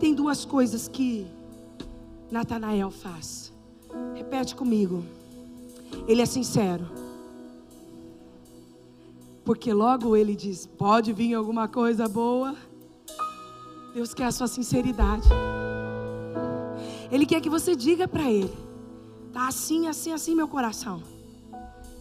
tem 0.00 0.12
duas 0.12 0.44
coisas 0.44 0.88
que 0.88 1.24
Natanael 2.30 2.90
faz. 2.90 3.52
Repete 4.14 4.54
comigo. 4.54 5.04
Ele 6.06 6.22
é 6.22 6.26
sincero. 6.26 6.88
Porque 9.44 9.72
logo 9.72 10.16
ele 10.16 10.36
diz: 10.36 10.66
pode 10.66 11.12
vir 11.12 11.34
alguma 11.34 11.66
coisa 11.66 12.08
boa. 12.08 12.54
Deus 13.92 14.14
quer 14.14 14.26
a 14.26 14.32
sua 14.32 14.46
sinceridade. 14.46 15.28
Ele 17.10 17.26
quer 17.26 17.40
que 17.40 17.50
você 17.50 17.74
diga 17.74 18.06
para 18.06 18.30
ele: 18.30 18.56
tá 19.32 19.48
assim, 19.48 19.88
assim, 19.88 20.12
assim 20.12 20.34
meu 20.34 20.46
coração. 20.46 21.02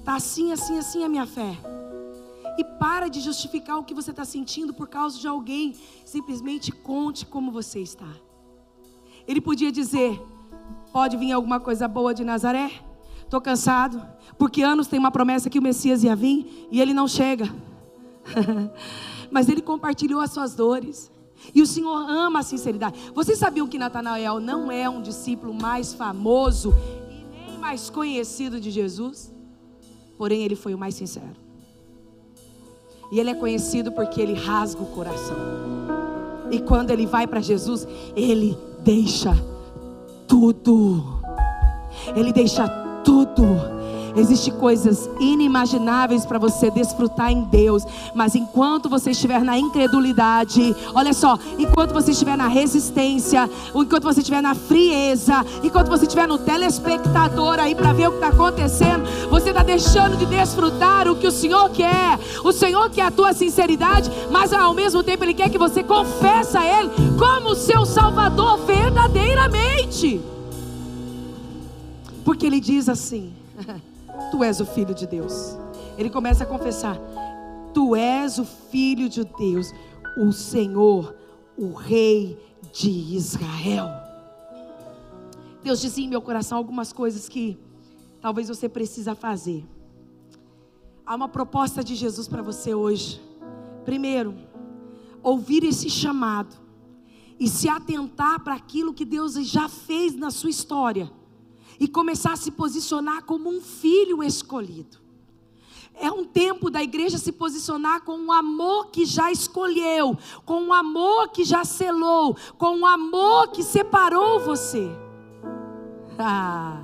Tá 0.06 0.16
assim, 0.16 0.52
assim, 0.52 0.78
assim 0.78 1.04
a 1.04 1.10
minha 1.10 1.26
fé. 1.26 1.58
E 2.58 2.64
para 2.64 3.08
de 3.08 3.20
justificar 3.22 3.78
o 3.80 3.84
que 3.84 3.94
você 3.94 4.12
está 4.12 4.26
sentindo 4.26 4.74
por 4.74 4.88
causa 4.88 5.18
de 5.18 5.28
alguém. 5.28 5.76
Simplesmente 6.06 6.72
conte 6.72 7.26
como 7.26 7.52
você 7.52 7.80
está. 7.80 8.14
Ele 9.30 9.40
podia 9.40 9.72
dizer: 9.72 10.20
Pode 10.92 11.16
vir 11.16 11.32
alguma 11.32 11.60
coisa 11.60 11.88
boa 11.88 12.16
de 12.16 12.24
Nazaré? 12.24 12.72
Estou 13.22 13.40
cansado, 13.40 14.02
porque 14.40 14.64
anos 14.64 14.88
tem 14.88 14.98
uma 14.98 15.12
promessa 15.12 15.52
que 15.52 15.60
o 15.60 15.62
Messias 15.62 16.04
ia 16.04 16.16
vir 16.16 16.68
e 16.72 16.82
ele 16.82 16.96
não 16.96 17.08
chega. 17.08 17.48
Mas 19.30 19.48
ele 19.48 19.62
compartilhou 19.62 20.20
as 20.20 20.32
suas 20.32 20.56
dores. 20.56 21.12
E 21.54 21.62
o 21.62 21.68
Senhor 21.68 21.96
ama 22.10 22.40
a 22.40 22.44
sinceridade. 22.44 23.00
Vocês 23.14 23.38
sabiam 23.38 23.68
que 23.68 23.78
Natanael 23.78 24.40
não 24.40 24.72
é 24.72 24.90
um 24.90 25.00
discípulo 25.00 25.54
mais 25.54 25.94
famoso 25.94 26.74
e 27.08 27.24
nem 27.24 27.60
mais 27.60 27.88
conhecido 27.88 28.60
de 28.60 28.72
Jesus? 28.72 29.32
Porém, 30.18 30.44
ele 30.44 30.56
foi 30.56 30.74
o 30.74 30.78
mais 30.78 30.96
sincero. 30.96 31.36
E 33.12 33.20
ele 33.20 33.30
é 33.30 33.36
conhecido 33.36 33.92
porque 33.92 34.20
ele 34.20 34.34
rasga 34.34 34.82
o 34.82 34.88
coração. 34.88 35.38
E 36.50 36.60
quando 36.60 36.90
ele 36.90 37.06
vai 37.06 37.28
para 37.28 37.40
Jesus, 37.40 37.88
ele 38.16 38.58
deixa 38.84 39.36
tudo. 40.28 41.04
Ele 42.16 42.32
deixa 42.32 42.68
tudo 43.04 43.79
Existem 44.16 44.54
coisas 44.54 45.10
inimagináveis 45.20 46.26
para 46.26 46.40
você 46.40 46.70
desfrutar 46.72 47.32
em 47.32 47.42
Deus, 47.42 47.86
mas 48.14 48.36
enquanto 48.36 48.90
você 48.90 49.12
estiver 49.12 49.44
na 49.44 49.58
incredulidade, 49.58 50.76
olha 50.94 51.14
só, 51.14 51.38
enquanto 51.58 51.94
você 51.94 52.12
estiver 52.12 52.38
na 52.38 52.48
resistência, 52.48 53.50
enquanto 53.74 54.04
você 54.04 54.20
estiver 54.20 54.42
na 54.42 54.56
frieza, 54.56 55.46
enquanto 55.64 55.90
você 55.90 56.04
estiver 56.04 56.28
no 56.28 56.38
telespectador 56.38 57.60
aí 57.60 57.76
para 57.76 57.94
ver 57.94 58.08
o 58.08 58.12
que 58.12 58.18
está 58.18 58.30
acontecendo, 58.30 59.04
você 59.30 59.50
está 59.50 59.64
deixando 59.64 60.18
de 60.18 60.26
desfrutar 60.26 61.08
o 61.08 61.16
que 61.16 61.28
o 61.28 61.32
Senhor 61.32 61.70
quer. 61.70 62.20
O 62.44 62.52
Senhor 62.52 62.90
quer 62.90 63.04
a 63.04 63.12
tua 63.12 63.34
sinceridade, 63.34 64.10
mas 64.32 64.54
ao 64.54 64.74
mesmo 64.74 65.04
tempo 65.04 65.24
Ele 65.24 65.34
quer 65.34 65.50
que 65.50 65.58
você 65.58 65.84
confesse 65.84 66.58
a 66.58 66.66
Ele 66.66 66.90
como 67.18 67.56
seu 67.56 67.86
Salvador 67.86 68.58
verdadeiramente. 68.66 70.22
Porque 72.24 72.46
Ele 72.46 72.60
diz 72.60 72.88
assim. 72.88 73.34
Tu 74.32 74.44
és 74.44 74.60
o 74.60 74.66
filho 74.66 74.94
de 74.94 75.08
Deus. 75.08 75.58
Ele 75.98 76.10
começa 76.10 76.44
a 76.44 76.48
confessar: 76.48 76.98
Tu 77.74 77.96
és 77.96 78.38
o 78.38 78.46
filho 78.46 79.10
de 79.10 79.24
Deus, 79.24 79.74
o 80.18 80.32
Senhor, 80.32 81.16
o 81.58 81.74
Rei 81.74 82.38
de 82.72 82.90
Israel. 82.90 83.90
Deus 85.64 85.82
dizia 85.82 86.06
em 86.06 86.10
meu 86.10 86.22
coração 86.22 86.58
algumas 86.58 86.94
coisas 86.94 87.28
que 87.28 87.58
talvez 88.22 88.48
você 88.48 88.70
precisa 88.70 89.14
fazer. 89.16 89.66
Há 91.06 91.16
uma 91.16 91.28
proposta 91.28 91.84
de 91.84 91.96
Jesus 91.96 92.28
para 92.28 92.42
você 92.42 92.74
hoje. 92.74 93.22
Primeiro, 93.84 94.36
ouvir 95.24 95.64
esse 95.64 95.90
chamado 95.90 96.56
e 97.40 97.48
se 97.48 97.68
atentar 97.68 98.44
para 98.44 98.54
aquilo 98.54 98.94
que 98.94 99.06
Deus 99.06 99.34
já 99.34 99.68
fez 99.68 100.16
na 100.16 100.30
sua 100.30 100.50
história 100.50 101.12
e 101.80 101.88
começar 101.88 102.34
a 102.34 102.36
se 102.36 102.52
posicionar 102.52 103.24
como 103.24 103.50
um 103.50 103.62
filho 103.62 104.24
escolhido. 104.24 104.98
É 106.02 106.12
um 106.12 106.24
tempo 106.24 106.70
da 106.70 106.82
igreja 106.82 107.18
se 107.18 107.32
posicionar 107.32 108.02
com 108.02 108.18
o 108.26 108.32
amor 108.32 108.88
que 108.88 109.06
já 109.06 109.32
escolheu, 109.32 110.18
com 110.46 110.68
o 110.68 110.74
amor 110.74 111.30
que 111.30 111.44
já 111.44 111.66
selou, 111.66 112.38
com 112.58 112.80
o 112.80 112.86
amor 112.86 113.50
que 113.50 113.64
separou 113.64 114.40
você. 114.40 114.90
Ah. 116.22 116.84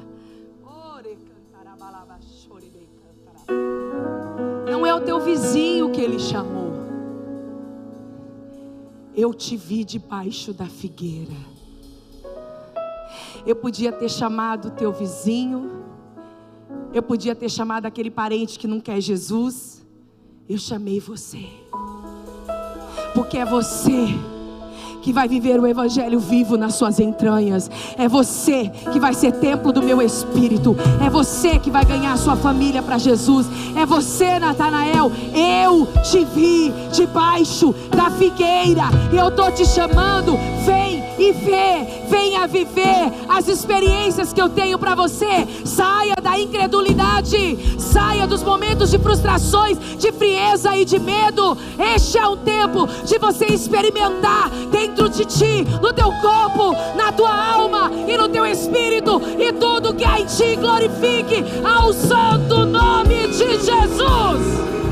Não 4.71 4.85
é 4.85 4.95
o 4.95 5.01
teu 5.01 5.19
vizinho 5.19 5.91
que 5.91 5.99
ele 5.99 6.17
chamou. 6.17 6.71
Eu 9.13 9.33
te 9.33 9.57
vi 9.57 9.83
debaixo 9.83 10.53
da 10.53 10.67
figueira. 10.67 11.35
Eu 13.45 13.55
podia 13.55 13.91
ter 13.91 14.09
chamado 14.09 14.69
o 14.69 14.71
teu 14.71 14.91
vizinho. 14.91 15.71
Eu 16.93 17.03
podia 17.03 17.35
ter 17.35 17.49
chamado 17.49 17.85
aquele 17.85 18.09
parente 18.09 18.57
que 18.57 18.67
não 18.67 18.79
quer 18.79 18.99
Jesus. 18.99 19.85
Eu 20.49 20.57
chamei 20.57 20.99
você. 20.99 21.45
Porque 23.13 23.37
é 23.37 23.45
você 23.45 24.07
que 25.05 25.13
vai 25.13 25.27
viver 25.27 25.59
o 25.59 25.67
Evangelho 25.67 26.19
vivo 26.19 26.57
nas 26.57 26.73
suas 26.73 26.99
entranhas. 26.99 27.69
É 27.95 28.07
você 28.07 28.69
que 28.91 28.99
vai 28.99 29.13
ser 29.13 29.33
templo 29.33 29.71
do 29.71 29.83
meu 29.83 30.01
espírito. 30.01 30.75
É 31.05 31.07
você 31.11 31.59
que 31.59 31.69
vai 31.69 31.85
ganhar 31.85 32.13
a 32.13 32.17
sua 32.17 32.35
família 32.35 32.81
para 32.81 32.97
Jesus. 32.97 33.45
É 33.75 33.85
você, 33.85 34.39
Natanael. 34.39 35.11
Eu 35.31 35.87
te 36.01 36.25
vi 36.25 36.73
debaixo 36.91 37.75
da 37.95 38.09
figueira. 38.09 38.85
E 39.13 39.17
eu 39.17 39.27
estou 39.27 39.51
te 39.51 39.63
chamando. 39.63 40.35
Vem 40.65 40.94
e 41.17 41.31
vê, 41.31 42.05
venha 42.07 42.47
viver 42.47 43.11
as 43.27 43.47
experiências 43.47 44.33
que 44.33 44.41
eu 44.41 44.49
tenho 44.49 44.77
para 44.77 44.95
você. 44.95 45.47
Saia 45.63 46.15
da 46.21 46.39
incredulidade, 46.39 47.79
saia 47.79 48.27
dos 48.27 48.43
momentos 48.43 48.91
de 48.91 48.99
frustrações, 48.99 49.77
de 49.97 50.11
frieza 50.11 50.75
e 50.75 50.85
de 50.85 50.99
medo. 50.99 51.57
Este 51.95 52.17
é 52.17 52.27
um 52.27 52.37
tempo 52.37 52.87
de 53.05 53.17
você 53.17 53.45
experimentar 53.45 54.49
dentro 54.71 55.09
de 55.09 55.25
ti, 55.25 55.65
no 55.81 55.93
teu 55.93 56.11
corpo, 56.21 56.75
na 56.95 57.11
tua 57.11 57.33
alma 57.33 57.91
e 58.07 58.17
no 58.17 58.27
teu 58.29 58.45
espírito, 58.45 59.21
e 59.39 59.51
tudo 59.53 59.93
que 59.93 60.03
há 60.03 60.19
em 60.19 60.25
ti 60.25 60.55
glorifique 60.55 61.43
ao 61.63 61.93
santo 61.93 62.65
nome 62.65 63.27
de 63.27 63.59
Jesus. 63.63 64.84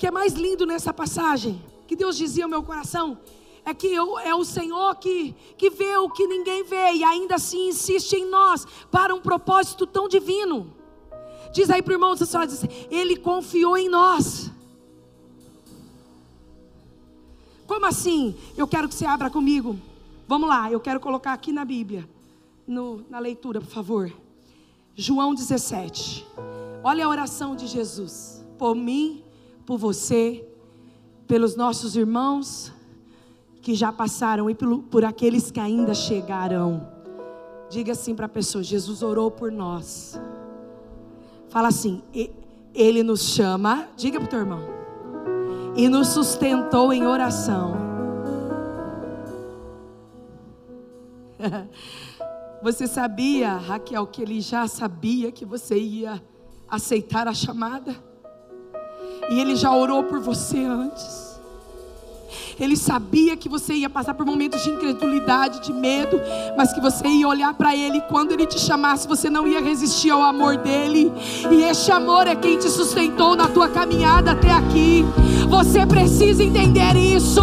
Que 0.00 0.06
é 0.06 0.10
mais 0.10 0.32
lindo 0.32 0.64
nessa 0.64 0.94
passagem, 0.94 1.62
que 1.86 1.94
Deus 1.94 2.16
dizia 2.16 2.44
ao 2.44 2.48
meu 2.48 2.62
coração, 2.62 3.18
é 3.66 3.74
que 3.74 3.86
eu, 3.86 4.18
é 4.18 4.34
o 4.34 4.46
Senhor 4.46 4.94
que, 4.94 5.36
que 5.58 5.68
vê 5.68 5.94
o 5.98 6.08
que 6.08 6.26
ninguém 6.26 6.64
vê 6.64 6.94
e 6.94 7.04
ainda 7.04 7.34
assim 7.34 7.68
insiste 7.68 8.14
em 8.14 8.24
nós 8.24 8.66
para 8.90 9.14
um 9.14 9.20
propósito 9.20 9.86
tão 9.86 10.08
divino. 10.08 10.72
Diz 11.52 11.68
aí 11.68 11.82
para 11.82 11.90
o 11.90 11.94
irmão, 11.96 12.16
senhora, 12.16 12.46
diz, 12.46 12.64
ele 12.90 13.14
confiou 13.14 13.76
em 13.76 13.90
nós. 13.90 14.50
Como 17.66 17.84
assim? 17.84 18.34
Eu 18.56 18.66
quero 18.66 18.88
que 18.88 18.94
você 18.94 19.04
abra 19.04 19.28
comigo. 19.28 19.78
Vamos 20.26 20.48
lá, 20.48 20.72
eu 20.72 20.80
quero 20.80 20.98
colocar 20.98 21.34
aqui 21.34 21.52
na 21.52 21.66
Bíblia, 21.66 22.08
no, 22.66 23.04
na 23.10 23.18
leitura, 23.18 23.60
por 23.60 23.68
favor. 23.68 24.10
João 24.96 25.34
17. 25.34 26.26
Olha 26.82 27.04
a 27.04 27.08
oração 27.10 27.54
de 27.54 27.66
Jesus. 27.66 28.42
Por 28.56 28.74
mim 28.74 29.24
por 29.70 29.78
você, 29.78 30.44
pelos 31.28 31.54
nossos 31.54 31.94
irmãos 31.94 32.72
que 33.62 33.72
já 33.72 33.92
passaram 33.92 34.50
e 34.50 34.54
por, 34.54 34.82
por 34.82 35.04
aqueles 35.04 35.48
que 35.48 35.60
ainda 35.60 35.94
chegarão. 35.94 36.88
Diga 37.70 37.92
assim 37.92 38.12
para 38.12 38.26
a 38.26 38.28
pessoa: 38.28 38.64
Jesus 38.64 39.00
orou 39.00 39.30
por 39.30 39.52
nós. 39.52 40.20
Fala 41.50 41.68
assim: 41.68 42.02
Ele 42.74 43.04
nos 43.04 43.22
chama, 43.22 43.86
diga 43.96 44.18
para 44.18 44.26
o 44.26 44.28
teu 44.28 44.40
irmão, 44.40 44.64
e 45.76 45.88
nos 45.88 46.08
sustentou 46.08 46.92
em 46.92 47.06
oração. 47.06 47.76
Você 52.60 52.88
sabia, 52.88 53.56
Raquel, 53.56 54.04
que 54.08 54.20
ele 54.20 54.40
já 54.40 54.66
sabia 54.66 55.30
que 55.30 55.46
você 55.46 55.78
ia 55.78 56.20
aceitar 56.68 57.28
a 57.28 57.32
chamada? 57.32 58.09
E 59.28 59.40
Ele 59.40 59.54
já 59.56 59.74
orou 59.74 60.04
por 60.04 60.20
você 60.20 60.64
antes. 60.64 61.30
Ele 62.60 62.76
sabia 62.76 63.36
que 63.38 63.48
você 63.48 63.72
ia 63.72 63.88
passar 63.88 64.12
por 64.12 64.26
momentos 64.26 64.62
de 64.62 64.68
incredulidade, 64.68 65.60
de 65.60 65.72
medo, 65.72 66.20
mas 66.58 66.72
que 66.72 66.80
você 66.80 67.08
ia 67.08 67.26
olhar 67.26 67.54
para 67.54 67.74
Ele 67.74 67.98
e 67.98 68.00
quando 68.02 68.32
Ele 68.32 68.44
te 68.44 68.58
chamasse, 68.58 69.08
você 69.08 69.30
não 69.30 69.46
ia 69.46 69.62
resistir 69.62 70.10
ao 70.10 70.22
amor 70.22 70.58
dele. 70.58 71.10
E 71.50 71.62
este 71.62 71.90
amor 71.90 72.26
é 72.26 72.34
quem 72.34 72.58
te 72.58 72.68
sustentou 72.68 73.34
na 73.34 73.48
tua 73.48 73.70
caminhada 73.70 74.32
até 74.32 74.50
aqui. 74.50 75.06
Você 75.48 75.86
precisa 75.86 76.44
entender 76.44 76.96
isso. 76.96 77.40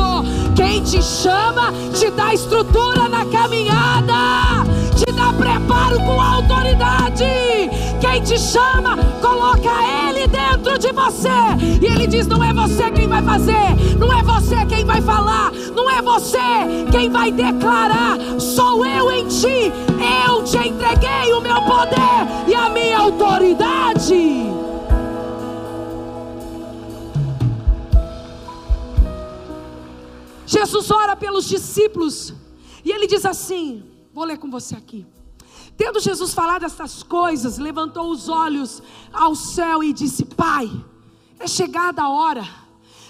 Quem 0.55 0.83
te 0.83 1.01
chama 1.01 1.73
te 1.99 2.11
dá 2.11 2.33
estrutura 2.33 3.09
na 3.09 3.25
caminhada, 3.25 4.13
te 4.95 5.11
dá 5.13 5.33
preparo 5.33 5.97
com 5.99 6.21
autoridade. 6.21 7.25
Quem 7.99 8.21
te 8.21 8.37
chama, 8.39 8.95
coloca 9.19 9.69
Ele 9.83 10.06
dentro 10.25 10.79
de 10.79 10.91
você. 10.91 11.29
E 11.81 11.85
Ele 11.85 12.07
diz: 12.07 12.25
não 12.25 12.43
é 12.43 12.53
você 12.53 12.89
quem 12.91 13.07
vai 13.07 13.21
fazer, 13.21 13.97
não 13.99 14.11
é 14.11 14.23
você 14.23 14.65
quem 14.65 14.85
vai 14.85 15.01
falar, 15.01 15.51
não 15.75 15.89
é 15.89 16.01
você 16.01 16.37
quem 16.91 17.09
vai 17.09 17.31
declarar, 17.31 18.17
sou 18.39 18.85
eu 18.85 19.11
em 19.11 19.27
ti. 19.27 19.71
Eu 20.27 20.43
te 20.43 20.57
entreguei 20.57 21.33
o 21.33 21.41
meu 21.41 21.61
poder 21.63 22.47
e 22.47 22.55
a 22.55 22.69
minha 22.69 22.97
autoridade. 22.99 24.47
Jesus 30.47 30.89
ora 30.89 31.13
pelos 31.13 31.45
discípulos 31.45 32.33
e 32.83 32.91
ele 32.91 33.05
diz 33.05 33.25
assim: 33.25 33.83
vou 34.13 34.23
ler 34.23 34.37
com 34.37 34.49
você 34.49 34.75
aqui. 34.75 35.05
Tendo 35.77 35.99
Jesus 35.99 36.33
falado 36.33 36.65
estas 36.65 37.03
coisas, 37.03 37.59
levantou 37.59 38.09
os 38.09 38.27
olhos 38.27 38.81
ao 39.13 39.35
céu 39.35 39.83
e 39.83 39.93
disse: 39.93 40.25
Pai, 40.25 40.67
é 41.39 41.47
chegada 41.47 42.01
a 42.01 42.09
hora, 42.09 42.43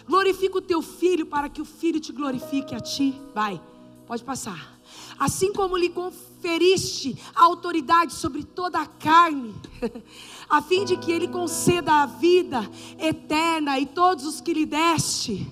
glorifica 0.06 0.58
o 0.58 0.62
teu 0.62 0.82
filho 0.82 1.25
para 1.25 1.47
que 1.47 1.62
o 1.62 1.65
filho 1.65 1.99
te 1.99 2.12
glorifique 2.12 2.75
a 2.75 2.80
ti. 2.82 3.19
Vai, 3.34 3.62
pode 4.06 4.21
passar. 4.21 4.77
Assim 5.17 5.53
como 5.53 5.77
lhe 5.77 5.89
conferiste 5.89 7.17
a 7.34 7.45
autoridade 7.45 8.13
sobre 8.13 8.43
toda 8.43 8.80
a 8.80 8.86
carne, 8.86 9.56
a 10.49 10.62
fim 10.62 10.84
de 10.84 10.97
que 10.97 11.12
ele 11.12 11.30
conceda 11.30 11.93
a 11.93 12.06
vida 12.06 12.69
eterna 12.99 13.80
e 13.80 13.86
todos 13.86 14.25
os 14.25 14.41
que 14.41 14.53
lhe 14.53 14.65
deste. 14.65 15.49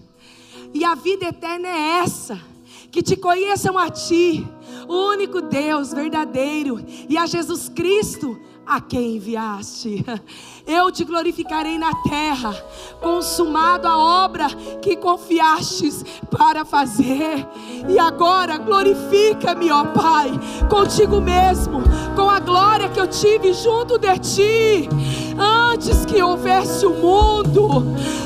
E 0.73 0.83
a 0.83 0.95
vida 0.95 1.27
eterna 1.27 1.69
é 1.69 1.99
essa 1.99 2.54
que 2.95 3.03
te 3.03 3.17
conheçam 3.17 3.77
a 3.77 3.89
Ti, 3.89 4.47
o 4.87 5.09
único 5.09 5.41
Deus 5.41 5.91
verdadeiro, 5.91 6.81
e 7.09 7.17
a 7.17 7.25
Jesus 7.25 7.67
Cristo, 7.67 8.39
a 8.65 8.79
quem 8.79 9.17
enviaste. 9.17 10.05
Eu 10.67 10.91
te 10.91 11.03
glorificarei 11.03 11.77
na 11.77 11.93
terra, 12.09 12.51
consumado 12.99 13.87
a 13.87 14.25
obra 14.25 14.47
que 14.81 14.95
confiastes 14.95 16.03
para 16.35 16.65
fazer. 16.65 17.47
E 17.87 17.99
agora 17.99 18.57
glorifica-me, 18.57 19.69
ó 19.69 19.85
Pai, 19.85 20.31
contigo 20.67 21.21
mesmo, 21.21 21.83
com 22.15 22.27
a 22.27 22.39
glória 22.39 22.89
que 22.89 22.99
eu 22.99 23.07
tive 23.07 23.53
junto 23.53 23.99
de 23.99 24.17
ti, 24.17 24.89
antes 25.37 26.03
que 26.03 26.19
houvesse 26.19 26.83
o 26.83 26.95
mundo. 26.95 27.85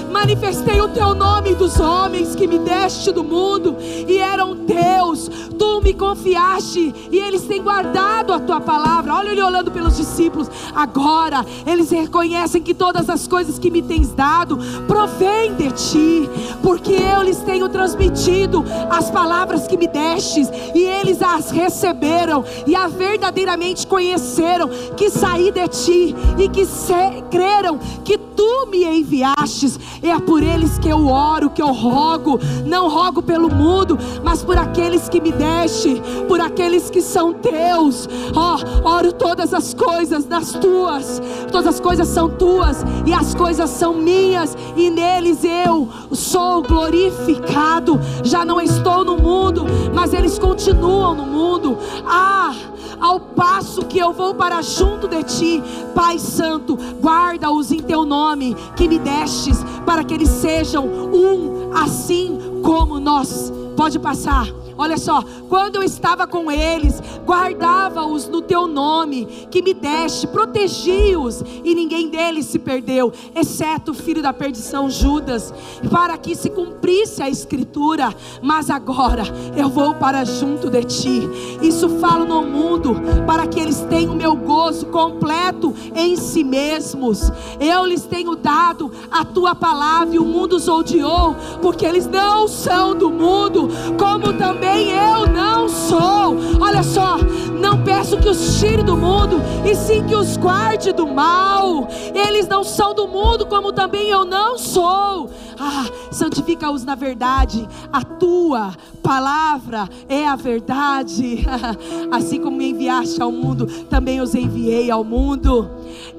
Manifestei 0.09 0.81
o 0.81 0.87
teu 0.87 1.13
nome 1.13 1.53
dos 1.53 1.79
homens 1.79 2.35
que 2.35 2.47
me 2.47 2.57
deste 2.57 3.11
do 3.11 3.23
mundo 3.23 3.75
e 3.79 4.17
eram 4.17 4.65
teus. 4.65 5.29
Tu 5.57 5.81
me 5.81 5.93
confiaste 5.93 6.95
e 7.11 7.19
eles 7.19 7.43
têm 7.43 7.61
guardado 7.61 8.33
a 8.33 8.39
tua 8.39 8.59
palavra. 8.59 9.13
Olha 9.13 9.29
ele 9.29 9.41
olhando 9.41 9.69
pelos 9.69 9.95
discípulos. 9.95 10.49
Agora 10.73 11.45
eles 11.65 11.91
reconhecem 11.91 12.28
que 12.63 12.73
todas 12.73 13.09
as 13.09 13.27
coisas 13.27 13.57
que 13.57 13.71
me 13.71 13.81
tens 13.81 14.13
dado 14.13 14.57
provêm 14.87 15.55
de 15.55 15.71
ti, 15.71 16.29
porque 16.61 16.93
eu 16.93 17.23
lhes 17.23 17.39
tenho 17.39 17.67
transmitido 17.69 18.63
as 18.89 19.09
palavras 19.09 19.67
que 19.67 19.75
me 19.75 19.87
destes 19.87 20.49
e 20.75 20.83
eles 20.83 21.21
as 21.21 21.49
receberam 21.49 22.43
e 22.67 22.75
a 22.75 22.87
verdadeiramente 22.87 23.87
conheceram 23.87 24.69
que 24.95 25.09
saí 25.09 25.51
de 25.51 25.67
ti 25.67 26.15
e 26.37 26.47
que 26.49 26.65
se, 26.65 27.23
creram 27.31 27.79
que 28.03 28.28
tu 28.39 28.67
me 28.67 28.85
enviastes. 28.85 29.77
É 30.01 30.17
por 30.17 30.41
eles 30.41 30.79
que 30.79 30.87
eu 30.87 31.07
oro, 31.07 31.49
que 31.49 31.61
eu 31.61 31.73
rogo. 31.73 32.39
Não 32.65 32.87
rogo 32.89 33.21
pelo 33.21 33.53
mundo, 33.53 33.99
mas 34.23 34.41
por 34.41 34.57
aqueles 34.57 35.09
que 35.09 35.19
me 35.19 35.33
deste, 35.33 36.01
por 36.25 36.39
aqueles 36.39 36.89
que 36.89 37.01
são 37.01 37.33
teus. 37.33 38.07
Oh, 38.33 38.87
oro 38.87 39.11
todas 39.11 39.53
as 39.53 39.73
coisas 39.73 40.25
nas 40.25 40.53
tuas, 40.53 41.21
todas 41.51 41.67
as 41.67 41.79
coisas 41.81 42.07
são 42.07 42.29
tuas 42.29 42.77
e 43.05 43.11
as 43.11 43.35
coisas 43.35 43.69
são 43.71 43.93
minhas, 43.93 44.55
e 44.77 44.89
neles 44.89 45.43
eu 45.43 45.89
sou 46.13 46.61
glorificado. 46.61 47.99
Já 48.23 48.45
não 48.45 48.61
estou 48.61 49.03
no 49.03 49.17
mundo, 49.17 49.65
mas 49.93 50.13
eles 50.13 50.39
continuam 50.39 51.13
no 51.13 51.25
mundo. 51.25 51.77
Ah, 52.07 52.53
ao 52.99 53.19
passo 53.19 53.85
que 53.85 53.97
eu 53.97 54.13
vou 54.13 54.33
para 54.35 54.61
junto 54.61 55.07
de 55.07 55.23
ti, 55.23 55.63
Pai 55.95 56.19
Santo, 56.19 56.77
guarda-os 57.01 57.71
em 57.71 57.79
teu 57.79 58.05
nome 58.05 58.55
que 58.75 58.87
me 58.87 58.99
destes, 58.99 59.63
para 59.85 60.03
que 60.03 60.13
eles 60.13 60.29
sejam 60.29 60.85
um 60.85 61.71
assim 61.73 62.61
como 62.63 62.99
nós. 62.99 63.51
Pode 63.75 63.97
passar. 63.99 64.47
Olha 64.79 64.97
só, 64.97 65.21
quando 65.49 65.75
eu 65.75 65.83
estava 65.83 66.25
com 66.25 66.49
eles, 66.49 67.03
guardava-os 67.25 68.29
no 68.29 68.41
teu 68.41 68.65
nome, 68.65 69.25
que 69.51 69.61
me 69.61 69.73
deste, 69.73 70.25
protegi-os, 70.25 71.43
e 71.65 71.75
ninguém 71.75 72.07
deles 72.07 72.45
se 72.45 72.57
perdeu, 72.57 73.11
exceto 73.35 73.91
o 73.91 73.93
filho 73.93 74.21
da 74.21 74.31
perdição, 74.31 74.89
Judas, 74.89 75.53
para 75.91 76.17
que 76.17 76.33
se 76.33 76.49
cumprisse 76.49 77.21
a 77.21 77.29
escritura. 77.29 78.15
Mas 78.41 78.69
agora 78.69 79.23
eu 79.53 79.67
vou 79.67 79.95
para 79.95 80.23
junto 80.23 80.69
de 80.69 80.81
ti. 80.85 81.29
Isso 81.61 81.89
falo 81.99 82.23
no 82.23 82.41
mundo, 82.41 82.95
para 83.27 83.47
que 83.47 83.59
eles 83.59 83.81
tenham 83.89 84.15
meu 84.15 84.33
gozo 84.33 84.85
completo 84.85 85.73
em 85.93 86.15
si 86.15 86.41
mesmos. 86.41 87.29
Eu 87.59 87.85
lhes 87.85 88.05
tenho 88.05 88.33
dado 88.37 88.89
a 89.11 89.25
tua 89.25 89.53
palavra, 89.53 90.15
e 90.15 90.19
o 90.19 90.23
mundo 90.23 90.53
os 90.53 90.69
odiou, 90.69 91.35
porque 91.61 91.85
eles 91.85 92.07
não 92.07 92.47
são 92.47 92.95
do 92.95 93.09
mundo, 93.09 93.67
como 93.97 94.31
também 94.37 94.68
também 94.69 94.91
eu 94.91 95.27
não 95.27 95.67
sou. 95.67 96.37
Olha 96.59 96.83
só, 96.83 97.17
não 97.59 97.83
peço 97.83 98.17
que 98.17 98.29
os 98.29 98.59
tire 98.59 98.83
do 98.83 98.95
mundo, 98.95 99.41
e 99.65 99.75
sim 99.75 100.05
que 100.05 100.15
os 100.15 100.37
guarde 100.37 100.91
do 100.93 101.07
mal. 101.07 101.87
Eles 102.13 102.47
não 102.47 102.63
são 102.63 102.93
do 102.93 103.07
mundo, 103.07 103.45
como 103.47 103.73
também 103.73 104.09
eu 104.09 104.23
não 104.23 104.57
sou. 104.57 105.29
Ah, 105.59 105.85
santifica-os 106.11 106.85
na 106.85 106.95
verdade. 106.95 107.67
A 107.91 108.03
tua 108.03 108.73
palavra 109.03 109.89
é 110.07 110.27
a 110.27 110.35
verdade. 110.35 111.45
assim 112.11 112.39
como 112.39 112.57
me 112.57 112.69
enviaste 112.69 113.21
ao 113.21 113.31
mundo, 113.31 113.65
também 113.89 114.21
os 114.21 114.35
enviei 114.35 114.89
ao 114.91 115.03
mundo. 115.03 115.69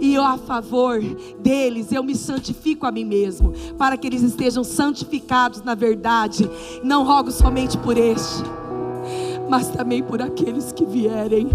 E 0.01 0.15
eu, 0.15 0.25
a 0.25 0.37
favor 0.37 1.01
deles, 1.39 1.93
eu 1.93 2.03
me 2.03 2.15
santifico 2.15 2.87
a 2.87 2.93
mim 2.93 3.05
mesmo, 3.05 3.53
para 3.79 3.97
que 3.97 4.07
eles 4.07 4.23
estejam 4.23 4.65
santificados 4.65 5.63
na 5.63 5.75
verdade. 5.75 6.51
Não 6.83 7.05
rogo 7.05 7.31
somente 7.31 7.79
por 7.79 7.97
este, 7.97 8.40
mas 9.51 9.69
também 9.69 10.01
por 10.01 10.23
aqueles 10.23 10.71
que 10.71 10.87
vierem 10.87 11.51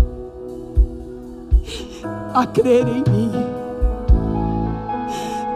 a 2.33 2.45
crer 2.45 2.85
em 2.85 3.03
mim, 3.09 3.31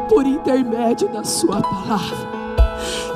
por 0.07 0.25
intermédio 0.25 1.09
da 1.09 1.25
Sua 1.25 1.61
palavra. 1.61 2.39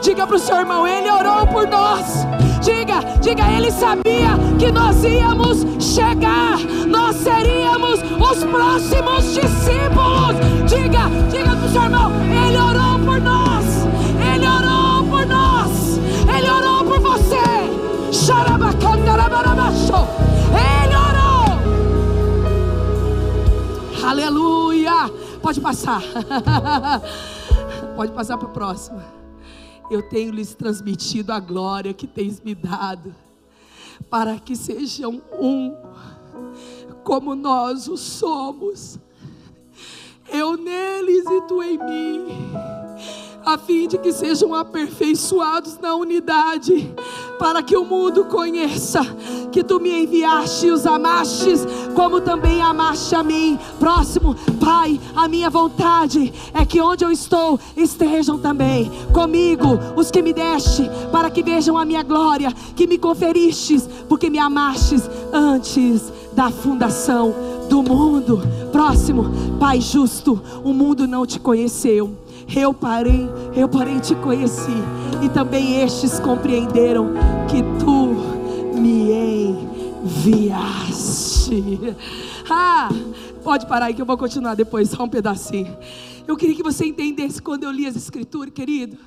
Diga 0.01 0.27
para 0.27 0.35
o 0.35 0.39
seu 0.39 0.57
irmão, 0.57 0.85
ele 0.85 1.09
orou 1.09 1.47
por 1.47 1.65
nós. 1.65 2.27
Diga, 2.61 2.99
diga, 3.21 3.49
ele 3.49 3.71
sabia 3.71 4.31
que 4.59 4.69
nós 4.69 5.01
íamos 5.05 5.65
chegar, 5.79 6.59
nós 6.85 7.15
seríamos 7.15 8.01
os 8.01 8.43
próximos 8.43 9.33
discípulos. 9.33 10.35
Diga, 10.67 11.09
diga 11.31 11.55
para 11.55 11.65
o 11.65 11.69
seu 11.71 11.83
irmão, 11.83 12.11
ele 12.45 12.57
orou 12.57 12.99
por 12.99 13.21
nós, 13.21 13.82
Ele 20.53 20.95
orou. 20.95 21.45
Aleluia. 24.07 25.09
Pode 25.41 25.59
passar. 25.59 26.01
Pode 27.95 28.11
passar 28.11 28.37
para 28.37 28.47
o 28.47 28.51
próximo 28.51 29.01
eu 29.89 30.01
tenho 30.01 30.31
lhes 30.31 30.53
transmitido 30.53 31.31
a 31.31 31.39
glória 31.39 31.93
que 31.93 32.07
tens 32.07 32.41
me 32.41 32.55
dado, 32.55 33.13
para 34.09 34.39
que 34.39 34.55
sejam 34.55 35.21
um, 35.39 35.75
como 37.03 37.35
nós 37.35 37.87
o 37.87 37.97
somos, 37.97 38.99
eu 40.31 40.57
neles 40.57 41.25
e 41.25 41.41
tu 41.41 41.61
em 41.61 41.77
mim 41.77 42.25
a 43.45 43.57
fim 43.57 43.87
de 43.87 43.97
que 43.97 44.11
sejam 44.11 44.53
aperfeiçoados 44.53 45.77
na 45.79 45.95
unidade, 45.95 46.93
para 47.37 47.61
que 47.61 47.75
o 47.75 47.83
mundo 47.83 48.25
conheça 48.25 49.01
que 49.51 49.63
tu 49.63 49.79
me 49.79 50.03
enviaste 50.03 50.67
e 50.67 50.71
os 50.71 50.85
amastes, 50.85 51.65
como 51.93 52.21
também 52.21 52.61
amaste 52.61 53.13
a 53.15 53.23
mim. 53.23 53.59
Próximo, 53.79 54.35
Pai, 54.59 54.99
a 55.15 55.27
minha 55.27 55.49
vontade 55.49 56.33
é 56.53 56.65
que 56.65 56.81
onde 56.81 57.03
eu 57.03 57.11
estou 57.11 57.59
estejam 57.75 58.37
também 58.39 58.91
comigo 59.13 59.79
os 59.95 60.09
que 60.09 60.21
me 60.21 60.33
deste, 60.33 60.89
para 61.11 61.29
que 61.29 61.43
vejam 61.43 61.77
a 61.77 61.85
minha 61.85 62.03
glória, 62.03 62.51
que 62.75 62.87
me 62.87 62.97
conferistes, 62.97 63.87
porque 64.07 64.29
me 64.29 64.39
amastes 64.39 65.09
antes 65.31 66.11
da 66.33 66.49
fundação 66.49 67.33
do 67.69 67.83
mundo. 67.83 68.41
Próximo, 68.71 69.25
Pai 69.59 69.81
justo, 69.81 70.41
o 70.63 70.73
mundo 70.73 71.07
não 71.07 71.25
te 71.25 71.39
conheceu 71.39 72.22
eu 72.55 72.73
parei, 72.73 73.29
eu 73.55 73.69
parei 73.69 73.99
te 73.99 74.15
conheci, 74.15 74.71
e 75.21 75.29
também 75.29 75.81
estes 75.81 76.19
compreenderam 76.19 77.13
que 77.49 77.61
tu 77.83 78.15
me 78.77 79.11
enviaste. 80.03 81.95
Ah, 82.49 82.89
pode 83.43 83.65
parar 83.65 83.85
aí 83.85 83.93
que 83.93 84.01
eu 84.01 84.05
vou 84.05 84.17
continuar 84.17 84.55
depois, 84.55 84.89
só 84.89 85.03
um 85.03 85.09
pedacinho. 85.09 85.77
Eu 86.27 86.35
queria 86.35 86.55
que 86.55 86.63
você 86.63 86.85
entendesse 86.85 87.41
quando 87.41 87.63
eu 87.63 87.71
li 87.71 87.85
as 87.85 87.95
escrituras, 87.95 88.53
querido. 88.53 88.97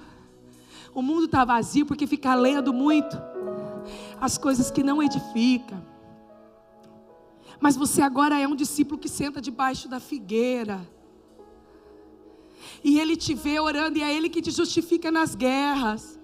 O 0.94 1.02
mundo 1.02 1.26
está 1.26 1.44
vazio 1.44 1.84
porque 1.84 2.06
fica 2.06 2.34
lendo 2.34 2.72
muito 2.72 3.20
as 4.20 4.38
coisas 4.38 4.70
que 4.70 4.82
não 4.82 5.02
edificam. 5.02 5.82
Mas 7.60 7.76
você 7.76 8.02
agora 8.02 8.38
é 8.38 8.46
um 8.46 8.56
discípulo 8.56 8.98
que 8.98 9.08
senta 9.08 9.40
debaixo 9.40 9.88
da 9.88 10.00
figueira 10.00 10.80
e 12.88 13.00
Ele 13.00 13.16
te 13.16 13.34
vê 13.34 13.58
orando, 13.58 13.98
e 13.98 14.02
é 14.02 14.14
Ele 14.14 14.28
que 14.28 14.40
te 14.40 14.52
justifica 14.52 15.10
nas 15.10 15.34
guerras. 15.34 16.15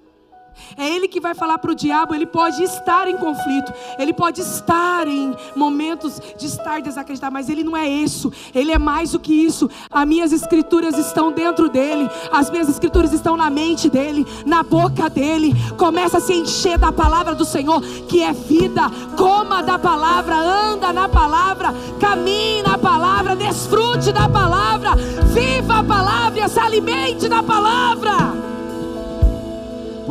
É 0.76 0.88
Ele 0.88 1.08
que 1.08 1.20
vai 1.20 1.34
falar 1.34 1.58
para 1.58 1.70
o 1.70 1.74
diabo. 1.74 2.14
Ele 2.14 2.26
pode 2.26 2.62
estar 2.62 3.08
em 3.08 3.16
conflito, 3.16 3.72
ele 3.98 4.12
pode 4.12 4.40
estar 4.40 5.06
em 5.06 5.34
momentos 5.54 6.20
de 6.36 6.46
estar 6.46 6.80
desacreditado, 6.80 7.32
mas 7.32 7.48
Ele 7.48 7.64
não 7.64 7.76
é 7.76 7.88
isso. 7.88 8.32
Ele 8.54 8.72
é 8.72 8.78
mais 8.78 9.12
do 9.12 9.20
que 9.20 9.32
isso. 9.32 9.70
As 9.90 10.06
minhas 10.06 10.32
escrituras 10.32 10.96
estão 10.98 11.32
dentro 11.32 11.68
dele, 11.68 12.08
as 12.30 12.50
minhas 12.50 12.68
escrituras 12.68 13.12
estão 13.12 13.36
na 13.36 13.50
mente 13.50 13.88
dele, 13.88 14.26
na 14.46 14.62
boca 14.62 15.08
dele. 15.08 15.54
Começa 15.76 16.18
a 16.18 16.20
se 16.20 16.34
encher 16.34 16.78
da 16.78 16.92
palavra 16.92 17.34
do 17.34 17.44
Senhor, 17.44 17.80
que 18.08 18.22
é 18.22 18.32
vida. 18.32 18.90
Coma 19.16 19.62
da 19.62 19.78
palavra, 19.78 20.36
anda 20.36 20.92
na 20.92 21.08
palavra, 21.08 21.74
caminhe 22.00 22.62
na 22.62 22.78
palavra, 22.78 23.36
desfrute 23.36 24.12
da 24.12 24.28
palavra, 24.28 24.94
viva 25.32 25.78
a 25.78 25.84
palavra 25.84 26.32
se 26.48 26.58
alimente 26.58 27.28
da 27.28 27.42
palavra 27.42 28.52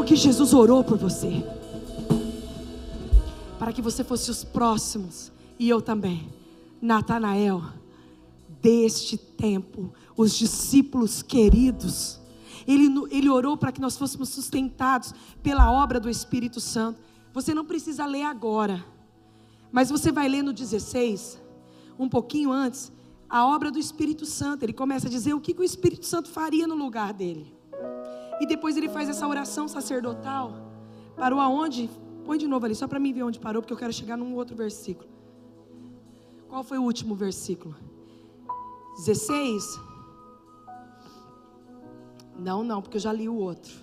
porque 0.02 0.16
Jesus 0.16 0.52
orou 0.52 0.84
por 0.84 0.98
você, 0.98 1.46
para 3.60 3.72
que 3.72 3.84
você 3.84 4.04
fosse 4.04 4.32
os 4.32 4.44
próximos, 4.44 5.32
e 5.60 5.70
eu 5.70 5.80
também, 5.80 6.28
Natanael, 6.82 7.62
deste 8.60 9.16
tempo, 9.16 9.94
os 10.18 10.36
discípulos 10.36 11.22
queridos, 11.22 12.20
ele, 12.68 12.92
ele 13.12 13.30
orou 13.30 13.56
para 13.56 13.72
que 13.72 13.80
nós 13.80 13.96
fôssemos 13.96 14.30
sustentados 14.30 15.14
pela 15.44 15.72
obra 15.72 16.00
do 16.00 16.10
Espírito 16.10 16.60
Santo. 16.60 17.00
Você 17.32 17.54
não 17.54 17.64
precisa 17.64 18.04
ler 18.04 18.24
agora, 18.24 18.84
mas 19.72 19.92
você 19.92 20.12
vai 20.12 20.28
ler 20.28 20.42
no 20.42 20.52
16, 20.52 21.40
um 22.00 22.10
pouquinho 22.10 22.52
antes, 22.52 22.92
a 23.30 23.46
obra 23.46 23.70
do 23.70 23.78
Espírito 23.78 24.26
Santo. 24.26 24.64
Ele 24.64 24.74
começa 24.74 25.06
a 25.06 25.12
dizer 25.12 25.36
o 25.36 25.40
que, 25.40 25.54
que 25.54 25.62
o 25.62 25.64
Espírito 25.64 26.08
Santo 26.08 26.28
faria 26.28 26.66
no 26.66 26.74
lugar 26.74 27.14
dele. 27.14 27.61
E 28.41 28.45
depois 28.47 28.75
ele 28.75 28.89
faz 28.89 29.08
essa 29.08 29.27
oração 29.27 29.67
sacerdotal. 29.67 30.51
Parou 31.15 31.39
aonde? 31.39 31.88
Põe 32.25 32.39
de 32.39 32.47
novo 32.47 32.65
ali, 32.65 32.73
só 32.73 32.88
para 32.88 32.99
mim 32.99 33.13
ver 33.13 33.21
onde 33.21 33.39
parou, 33.39 33.62
porque 33.62 33.71
eu 33.71 33.77
quero 33.77 33.93
chegar 33.93 34.17
num 34.17 34.34
outro 34.34 34.56
versículo. 34.56 35.08
Qual 36.49 36.63
foi 36.63 36.80
o 36.80 36.82
último 36.82 37.13
versículo? 37.13 37.75
16? 38.97 39.80
Não, 42.39 42.63
não, 42.63 42.82
porque 42.82 42.97
eu 42.97 43.01
já 43.01 43.13
li 43.13 43.30
o 43.30 43.36
outro. 43.36 43.75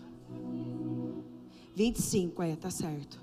25, 1.77 2.43
é, 2.43 2.57
tá 2.57 2.69
certo. 2.69 3.21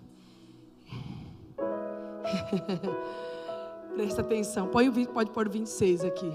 Presta 3.94 4.22
atenção. 4.22 4.68
O, 4.68 5.14
pode 5.14 5.32
pôr 5.32 5.50
26 5.50 6.06
aqui. 6.06 6.32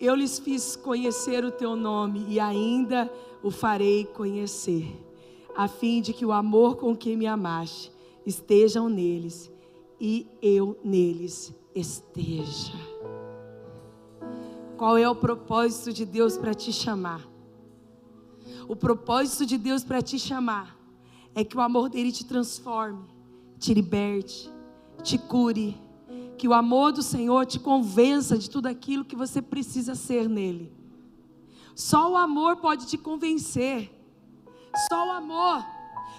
Eu 0.00 0.14
lhes 0.14 0.38
fiz 0.38 0.76
conhecer 0.76 1.44
o 1.44 1.50
teu 1.50 1.74
nome 1.74 2.24
e 2.28 2.38
ainda 2.38 3.10
o 3.42 3.50
farei 3.50 4.04
conhecer, 4.04 4.86
a 5.56 5.66
fim 5.66 6.00
de 6.00 6.12
que 6.12 6.24
o 6.24 6.32
amor 6.32 6.76
com 6.76 6.96
que 6.96 7.16
me 7.16 7.26
amaste 7.26 7.92
estejam 8.24 8.88
neles 8.88 9.50
e 10.00 10.26
eu 10.40 10.78
neles 10.84 11.52
esteja. 11.74 12.72
Qual 14.76 14.96
é 14.96 15.08
o 15.08 15.16
propósito 15.16 15.92
de 15.92 16.04
Deus 16.04 16.36
para 16.36 16.54
te 16.54 16.72
chamar? 16.72 17.28
O 18.68 18.76
propósito 18.76 19.44
de 19.44 19.58
Deus 19.58 19.82
para 19.82 20.00
te 20.00 20.18
chamar 20.18 20.78
é 21.34 21.42
que 21.42 21.56
o 21.56 21.60
amor 21.60 21.88
dele 21.88 22.12
te 22.12 22.24
transforme, 22.24 23.04
te 23.58 23.74
liberte, 23.74 24.52
te 25.02 25.18
cure, 25.18 25.76
que 26.38 26.48
o 26.48 26.54
amor 26.54 26.92
do 26.92 27.02
Senhor 27.02 27.44
te 27.44 27.58
convença 27.58 28.38
de 28.38 28.48
tudo 28.48 28.66
aquilo 28.66 29.04
que 29.04 29.16
você 29.16 29.42
precisa 29.42 29.94
ser 29.94 30.28
nele. 30.28 30.72
Só 31.74 32.12
o 32.12 32.16
amor 32.16 32.56
pode 32.56 32.86
te 32.86 32.96
convencer. 32.96 33.90
Só 34.88 35.08
o 35.08 35.12
amor. 35.12 35.64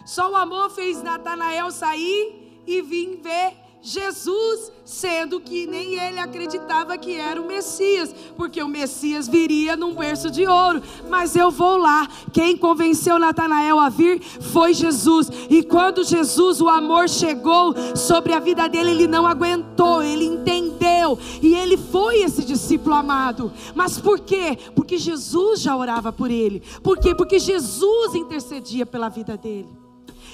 Só 0.06 0.32
o 0.32 0.36
amor 0.36 0.70
fez 0.70 1.02
Natanael 1.02 1.72
sair 1.72 2.62
e 2.68 2.82
vir 2.82 3.22
ver 3.22 3.69
Jesus, 3.82 4.74
sendo 4.84 5.40
que 5.40 5.66
nem 5.66 5.96
ele 5.96 6.20
acreditava 6.20 6.98
que 6.98 7.16
era 7.16 7.42
o 7.42 7.48
Messias, 7.48 8.14
porque 8.36 8.62
o 8.62 8.68
Messias 8.68 9.26
viria 9.26 9.78
num 9.78 9.96
berço 9.96 10.30
de 10.30 10.46
ouro. 10.46 10.82
Mas 11.10 11.34
eu 11.34 11.50
vou 11.50 11.78
lá. 11.78 12.06
Quem 12.34 12.58
convenceu 12.58 13.18
Natanael 13.18 13.80
a 13.80 13.88
vir 13.88 14.22
foi 14.22 14.74
Jesus. 14.74 15.32
E 15.50 15.64
quando 15.64 16.04
Jesus, 16.04 16.60
o 16.60 16.68
amor 16.68 17.08
chegou 17.08 17.74
sobre 17.96 18.34
a 18.34 18.40
vida 18.40 18.68
dele, 18.68 18.92
ele 18.92 19.08
não 19.08 19.26
aguentou, 19.26 20.04
ele 20.04 20.26
entendeu. 20.26 21.18
E 21.42 21.56
ele 21.56 21.78
foi 21.78 22.22
esse 22.22 22.44
discípulo 22.44 22.96
amado. 22.96 23.54
Mas 23.74 23.98
por 23.98 24.20
quê? 24.20 24.58
Porque 24.76 24.98
Jesus 24.98 25.62
já 25.62 25.76
orava 25.76 26.12
por 26.12 26.30
ele. 26.30 26.62
Por 26.84 26.98
quê? 26.98 27.16
Porque 27.16 27.40
Jesus 27.40 28.14
intercedia 28.14 28.86
pela 28.86 29.08
vida 29.08 29.38
dele. 29.38 29.79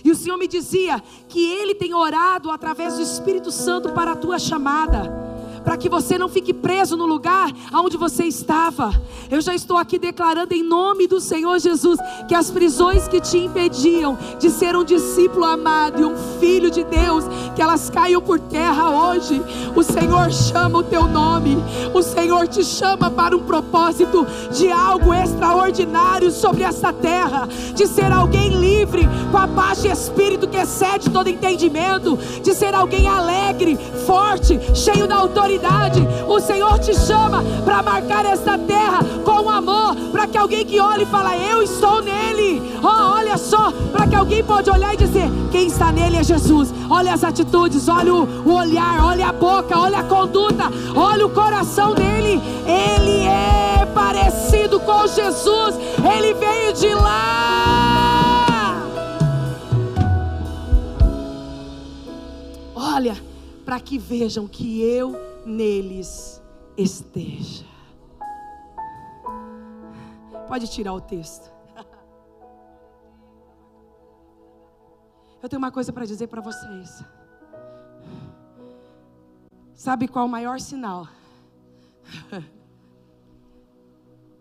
E 0.03 0.11
o 0.11 0.15
Senhor 0.15 0.37
me 0.37 0.47
dizia 0.47 1.01
que 1.27 1.51
Ele 1.51 1.75
tem 1.75 1.93
orado 1.93 2.51
através 2.51 2.95
do 2.95 3.01
Espírito 3.01 3.51
Santo 3.51 3.91
para 3.93 4.11
a 4.11 4.15
tua 4.15 4.37
chamada 4.37 5.24
para 5.65 5.75
que 5.75 5.89
você 5.89 6.15
não 6.15 6.29
fique 6.29 6.53
preso 6.53 6.95
no 6.95 7.07
lugar 7.07 7.51
onde 7.73 7.97
você 7.97 8.25
estava. 8.25 8.93
Eu 9.31 9.41
já 9.41 9.55
estou 9.55 9.77
aqui 9.77 9.97
declarando 9.97 10.53
em 10.53 10.61
nome 10.61 11.07
do 11.07 11.19
Senhor 11.19 11.57
Jesus 11.57 11.99
que 12.27 12.35
as 12.35 12.51
prisões 12.51 13.07
que 13.07 13.19
te 13.19 13.39
impediam 13.39 14.15
de 14.39 14.51
ser 14.51 14.75
um 14.75 14.83
discípulo 14.83 15.43
amado 15.43 15.99
e 15.99 16.05
um 16.05 16.15
filho 16.39 16.69
de 16.69 16.83
Deus, 16.83 17.25
que 17.55 17.61
elas 17.61 17.89
caiam 17.89 18.21
por 18.21 18.39
terra 18.39 18.91
hoje. 18.91 19.41
O 19.75 19.81
Senhor 19.81 20.31
chama 20.31 20.79
o 20.79 20.83
teu 20.83 21.07
nome, 21.07 21.57
o 21.93 22.03
Senhor 22.03 22.47
te 22.47 22.63
chama 22.63 23.09
para 23.09 23.35
um 23.35 23.43
propósito 23.43 24.27
de 24.51 24.71
algo 24.71 25.13
extraordinário 25.13 26.29
sobre 26.29 26.61
essa 26.61 26.93
terra, 26.93 27.49
de 27.73 27.87
ser 27.87 28.11
alguém 28.11 28.49
livre, 28.59 29.01
com 29.31 29.37
a 29.37 29.47
paz 29.47 29.81
de 29.81 29.87
espírito 29.87 30.47
que 30.47 30.57
excede 30.57 31.09
todo 31.09 31.27
entendimento, 31.27 32.19
de 32.43 32.53
ser 32.53 32.75
alguém 32.75 33.07
alegre, 33.07 33.75
forte, 34.05 34.59
cheio 34.75 35.07
da 35.07 35.15
autoridade 35.15 35.54
autoridade. 35.55 36.07
O 36.27 36.39
Senhor 36.39 36.79
te 36.79 36.93
chama 36.93 37.43
para 37.63 37.81
marcar 37.81 38.25
esta 38.25 38.57
terra 38.57 38.99
com 39.23 39.49
amor, 39.49 39.95
para 40.11 40.27
que 40.27 40.37
alguém 40.37 40.65
que 40.65 40.79
olhe 40.79 41.03
e 41.03 41.05
fala, 41.05 41.35
eu 41.37 41.61
estou 41.61 42.01
nele. 42.01 42.61
Oh, 42.83 43.13
olha 43.13 43.37
só, 43.37 43.71
para 43.91 44.07
que 44.07 44.15
alguém 44.15 44.43
pode 44.43 44.69
olhar 44.69 44.93
e 44.93 44.97
dizer, 44.97 45.29
quem 45.51 45.67
está 45.67 45.91
nele 45.91 46.17
é 46.17 46.23
Jesus. 46.23 46.73
Olha 46.89 47.13
as 47.13 47.23
atitudes, 47.23 47.87
olha 47.87 48.13
o, 48.13 48.23
o 48.47 48.53
olhar, 48.53 49.03
olha 49.03 49.29
a 49.29 49.33
boca, 49.33 49.77
olha 49.77 49.99
a 49.99 50.03
conduta, 50.03 50.71
olha 50.95 51.25
o 51.25 51.29
coração 51.29 51.93
dele. 51.93 52.41
Ele 52.65 53.25
é 53.25 53.85
parecido 53.93 54.79
com 54.79 55.07
Jesus. 55.07 55.75
Ele 55.97 56.33
veio 56.33 56.73
de 56.73 56.93
lá. 56.93 58.45
Olha, 62.75 63.17
para 63.65 63.79
que 63.79 63.97
vejam 63.97 64.47
que 64.47 64.81
eu 64.81 65.34
neles 65.45 66.41
esteja. 66.75 67.63
Pode 70.47 70.67
tirar 70.67 70.93
o 70.93 71.01
texto. 71.01 71.51
Eu 75.41 75.49
tenho 75.49 75.59
uma 75.59 75.71
coisa 75.71 75.93
para 75.93 76.05
dizer 76.05 76.27
para 76.27 76.41
vocês. 76.41 77.03
Sabe 79.73 80.07
qual 80.07 80.25
o 80.25 80.29
maior 80.29 80.59
sinal 80.59 81.07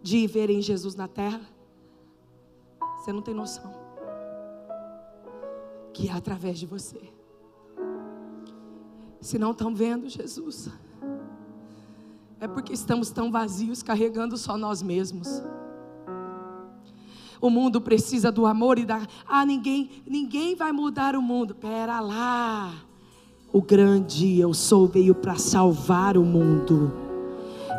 de 0.00 0.26
verem 0.26 0.62
Jesus 0.62 0.94
na 0.94 1.08
terra? 1.08 1.42
Você 2.98 3.12
não 3.12 3.20
tem 3.20 3.34
noção. 3.34 3.70
Que 5.92 6.08
é 6.08 6.12
através 6.12 6.58
de 6.58 6.66
você. 6.66 7.12
Se 9.20 9.38
não 9.38 9.52
estão 9.52 9.74
vendo 9.74 10.08
Jesus, 10.08 10.70
é 12.40 12.48
porque 12.48 12.72
estamos 12.72 13.10
tão 13.10 13.30
vazios, 13.30 13.82
carregando 13.82 14.36
só 14.36 14.56
nós 14.56 14.82
mesmos. 14.82 15.42
O 17.40 17.50
mundo 17.50 17.80
precisa 17.80 18.32
do 18.32 18.46
amor 18.46 18.78
e 18.78 18.86
da. 18.86 19.06
Ah, 19.26 19.44
ninguém, 19.44 20.02
ninguém 20.06 20.54
vai 20.54 20.72
mudar 20.72 21.14
o 21.14 21.20
mundo. 21.20 21.54
Pera 21.54 22.00
lá. 22.00 22.72
O 23.52 23.60
grande 23.60 24.38
eu 24.40 24.54
sou 24.54 24.86
veio 24.86 25.14
para 25.14 25.36
salvar 25.36 26.16
o 26.16 26.24
mundo 26.24 27.03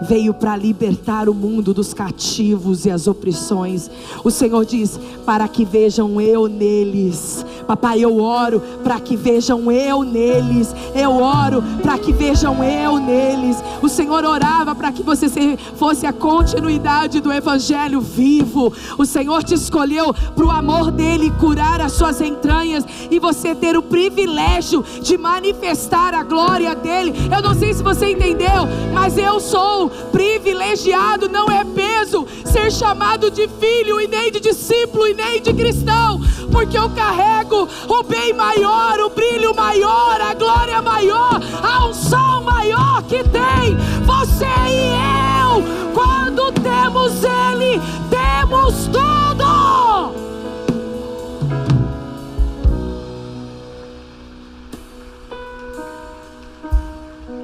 veio 0.02 0.34
para 0.34 0.56
libertar 0.56 1.30
o 1.30 1.34
mundo 1.34 1.74
dos 1.74 1.94
cativos 1.94 2.86
e 2.86 2.92
as 2.92 3.08
opressões. 3.08 3.90
O 4.24 4.32
Senhor 4.32 4.66
diz: 4.66 5.00
para 5.26 5.48
que 5.48 5.66
vejam 5.66 6.20
eu 6.22 6.48
neles. 6.48 7.46
Papai, 7.68 8.00
eu 8.00 8.20
oro 8.20 8.62
para 8.84 9.00
que 9.00 9.16
vejam 9.16 9.72
eu 9.72 10.04
neles. 10.04 10.74
Eu 10.94 11.16
oro 11.16 11.64
para 11.82 11.98
que 11.98 12.14
vejam 12.14 12.64
eu 12.64 12.98
neles. 12.98 13.58
O 13.82 13.90
Senhor 13.90 14.24
orava 14.24 14.76
para 14.76 14.92
que 14.92 15.02
você 15.02 15.28
fosse 15.76 16.06
a 16.06 16.14
continuidade 16.14 17.20
do 17.20 17.34
Evangelho 17.34 18.00
vivo. 18.00 18.72
O 18.98 19.06
Senhor 19.06 19.44
te 19.44 19.56
escolheu 19.56 20.14
para 20.14 20.46
o 20.46 20.52
amor 20.52 20.92
dele 20.92 21.32
curar 21.40 21.82
as 21.82 21.94
suas 21.94 22.22
entranhas 22.22 22.86
e 23.10 23.20
você 23.20 23.56
ter 23.56 23.76
o 23.78 23.82
privilégio 23.82 24.84
de 25.02 25.18
manifestar 25.18 26.14
a 26.14 26.24
glória 26.24 26.76
dele. 26.76 27.14
Eu 27.34 27.42
não 27.42 27.56
sei 27.56 27.74
se 27.74 27.82
você 27.82 28.12
entendeu, 28.12 28.68
mas 28.94 29.18
eu 29.18 29.40
sou 29.40 29.85
privilegiado, 30.12 31.30
não 31.30 31.48
é 31.50 31.64
peso 31.64 32.28
ser 32.46 32.72
chamado 32.72 33.30
de 33.30 33.48
filho 33.48 34.00
e 34.00 34.08
nem 34.08 34.32
de 34.32 34.40
discípulo 34.40 35.08
e 35.08 35.14
nem 35.14 35.42
de 35.42 35.54
cristão, 35.54 36.20
porque 36.52 36.78
eu 36.78 36.90
carrego 36.90 37.68
o 37.88 38.04
bem 38.04 38.34
maior, 38.34 39.00
o 39.00 39.10
brilho 39.10 39.56
maior, 39.56 40.22
a 40.22 40.34
glória 40.34 40.82
maior, 40.82 41.40
a 41.64 41.88
unção 41.88 42.44
maior 42.44 43.04
que 43.04 43.24
tem 43.24 43.76
você 44.06 44.46
e 44.70 44.96
eu. 45.42 45.64
Quando 45.94 46.52
temos 46.52 47.24
Ele, 47.24 47.82
temos 48.10 48.88
tudo. 48.88 49.16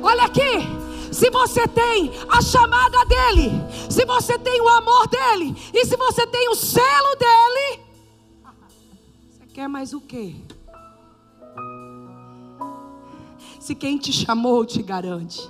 Olha 0.03 0.25
aqui. 0.25 0.70
Se 1.21 1.29
você 1.29 1.67
tem 1.67 2.11
a 2.27 2.41
chamada 2.41 3.05
dele, 3.05 3.51
se 3.87 4.03
você 4.05 4.39
tem 4.39 4.59
o 4.59 4.67
amor 4.67 5.07
dele, 5.07 5.55
e 5.71 5.85
se 5.85 5.95
você 5.95 6.25
tem 6.25 6.49
o 6.49 6.55
selo 6.55 7.15
dele, 7.15 7.79
você 9.29 9.45
quer 9.53 9.67
mais 9.67 9.93
o 9.93 10.01
quê? 10.01 10.33
Se 13.59 13.75
quem 13.75 13.99
te 13.99 14.11
chamou 14.11 14.65
te 14.65 14.81
garante, 14.81 15.47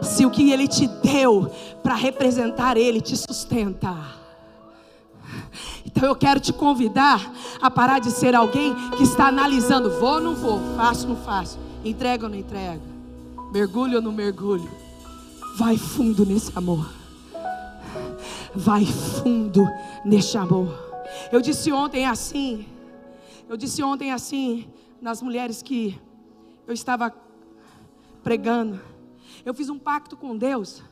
se 0.00 0.24
o 0.24 0.30
que 0.30 0.52
ele 0.52 0.68
te 0.68 0.86
deu 0.86 1.50
para 1.82 1.96
representar 1.96 2.76
ele 2.76 3.00
te 3.00 3.16
sustenta. 3.16 3.96
Então 5.84 6.08
eu 6.08 6.14
quero 6.14 6.38
te 6.38 6.52
convidar 6.52 7.32
a 7.60 7.68
parar 7.68 7.98
de 7.98 8.12
ser 8.12 8.32
alguém 8.32 8.76
que 8.96 9.02
está 9.02 9.26
analisando: 9.26 9.90
vou 9.98 10.14
ou 10.14 10.20
não 10.20 10.36
vou, 10.36 10.60
faço 10.76 11.08
ou 11.08 11.16
não 11.16 11.24
faço, 11.24 11.58
entrego 11.84 12.26
ou 12.26 12.30
não 12.30 12.38
entrego 12.38 12.89
mergulho 13.50 13.96
ou 13.96 14.02
não 14.02 14.12
mergulho, 14.12 14.70
vai 15.56 15.76
fundo 15.76 16.24
nesse 16.24 16.56
amor. 16.56 16.88
Vai 18.54 18.84
fundo 18.84 19.66
nesse 20.04 20.36
amor. 20.38 20.72
Eu 21.32 21.40
disse 21.40 21.72
ontem 21.72 22.06
assim, 22.06 22.66
eu 23.48 23.56
disse 23.56 23.82
ontem 23.82 24.12
assim, 24.12 24.68
nas 25.00 25.20
mulheres 25.20 25.62
que 25.62 26.00
eu 26.66 26.74
estava 26.74 27.12
pregando. 28.22 28.80
Eu 29.44 29.54
fiz 29.54 29.68
um 29.68 29.78
pacto 29.78 30.16
com 30.16 30.36
Deus. 30.36 30.82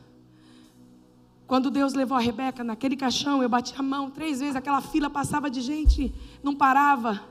Quando 1.47 1.71
Deus 1.71 1.93
levou 1.93 2.17
a 2.17 2.21
Rebeca 2.21 2.63
naquele 2.63 2.95
caixão, 2.95 3.41
eu 3.41 3.49
bati 3.49 3.73
a 3.77 3.81
mão 3.81 4.09
três 4.11 4.39
vezes, 4.39 4.55
aquela 4.55 4.81
fila 4.81 5.09
passava 5.09 5.49
de 5.49 5.61
gente, 5.61 6.13
não 6.43 6.55
parava. 6.55 7.21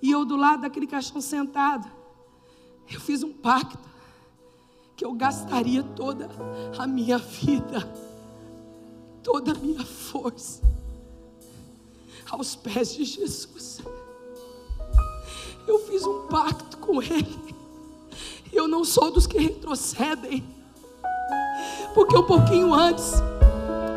E 0.00 0.10
eu 0.10 0.24
do 0.24 0.36
lado 0.36 0.62
daquele 0.62 0.86
caixão 0.86 1.20
sentado. 1.20 1.90
Eu 2.90 3.00
fiz 3.00 3.22
um 3.22 3.32
pacto 3.32 3.89
que 5.00 5.06
eu 5.06 5.14
gastaria 5.14 5.82
toda 5.82 6.28
a 6.76 6.86
minha 6.86 7.16
vida, 7.16 7.90
toda 9.22 9.52
a 9.52 9.54
minha 9.54 9.82
força, 9.82 10.60
aos 12.30 12.54
pés 12.54 12.92
de 12.92 13.06
Jesus. 13.06 13.80
Eu 15.66 15.78
fiz 15.86 16.04
um 16.04 16.26
pacto 16.26 16.76
com 16.76 17.00
Ele. 17.00 17.54
Eu 18.52 18.68
não 18.68 18.84
sou 18.84 19.10
dos 19.10 19.26
que 19.26 19.38
retrocedem. 19.38 20.44
Porque 21.94 22.14
um 22.14 22.24
pouquinho 22.24 22.74
antes, 22.74 23.14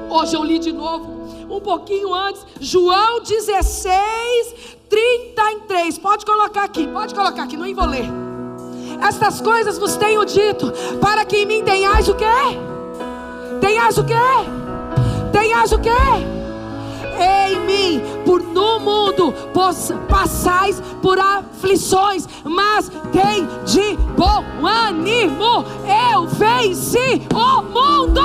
hoje 0.10 0.38
eu 0.38 0.44
li 0.46 0.58
de 0.58 0.72
novo, 0.72 1.06
um 1.54 1.60
pouquinho 1.60 2.14
antes, 2.14 2.46
João 2.62 3.22
16, 3.22 4.78
33. 4.88 5.98
Pode 5.98 6.26
colocar 6.26 6.64
aqui, 6.64 6.88
pode 6.88 7.14
colocar 7.14 7.44
aqui, 7.44 7.58
não 7.58 7.76
vou 7.76 7.88
ler. 7.88 8.23
Estas 9.08 9.42
coisas 9.42 9.78
vos 9.78 9.96
tenho 9.96 10.24
dito, 10.26 10.72
para 11.02 11.26
que 11.26 11.38
em 11.38 11.46
mim 11.46 11.64
tenhais 11.64 12.08
o 12.08 12.16
quê? 12.16 12.26
Tenhais 13.60 13.98
o 13.98 14.04
quê? 14.04 14.14
Tenhas 15.32 15.72
o 15.72 15.80
quê? 15.80 15.90
Em 17.20 17.60
mim, 17.66 18.02
por 18.26 18.42
no 18.42 18.80
mundo 18.80 19.34
passais 20.08 20.82
por 21.02 21.20
aflições, 21.20 22.28
mas 22.44 22.90
tem 23.12 23.48
de 23.66 23.98
bom 24.16 24.44
ânimo. 24.66 25.66
Eu 26.14 26.28
venci 26.28 27.22
o 27.34 27.62
mundo. 27.62 28.22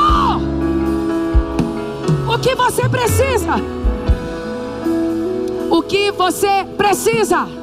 O 2.33 2.39
que 2.39 2.55
você 2.55 2.89
precisa? 2.89 3.55
O 5.71 5.83
que 5.83 6.13
você 6.13 6.65
precisa? 6.77 7.58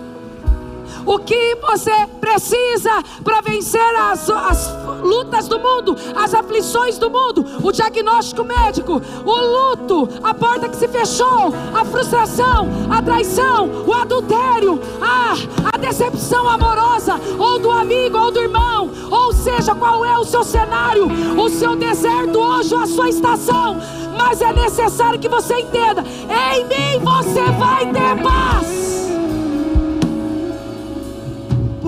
O 1.06 1.20
que 1.20 1.56
você 1.62 1.92
precisa 2.20 3.04
para 3.24 3.42
vencer 3.42 3.96
as, 3.96 4.28
as 4.30 4.74
lutas 5.04 5.48
do 5.48 5.60
mundo, 5.60 5.96
as 6.16 6.34
aflições 6.34 6.98
do 6.98 7.10
mundo, 7.10 7.46
o 7.62 7.72
diagnóstico 7.72 8.44
médico, 8.44 9.02
o 9.24 9.36
luto, 9.36 10.10
a 10.24 10.34
porta 10.34 10.68
que 10.68 10.76
se 10.76 10.88
fechou, 10.88 11.54
a 11.74 11.86
frustração, 11.86 12.68
a 12.90 13.02
traição, 13.02 13.70
o 13.86 13.94
adultério, 13.94 14.82
a, 15.00 15.34
a 15.74 15.78
decepção 15.78 16.50
amorosa, 16.50 17.20
ou 17.38 17.60
do 17.60 17.70
amigo, 17.70 18.18
ou 18.18 18.32
do 18.32 18.40
irmão, 18.40 18.90
ou 19.12 19.32
seja, 19.32 19.76
qual 19.76 20.04
é 20.04 20.18
o 20.18 20.26
seu 20.26 20.44
cenário, 20.44 21.08
o 21.38 21.50
seu 21.50 21.76
deserto 21.76 22.40
hoje, 22.40 22.74
a 22.74 22.88
sua 22.88 23.10
estação, 23.10 23.78
mas 24.18 24.42
é 24.42 24.52
necessário 24.54 25.20
que 25.20 25.30
você 25.30 25.60
entenda: 25.60 26.04
em 26.04 26.64
mim 26.66 27.00
você 27.04 27.44
vai 27.52 27.86
ter 27.92 28.24
paz 28.24 28.85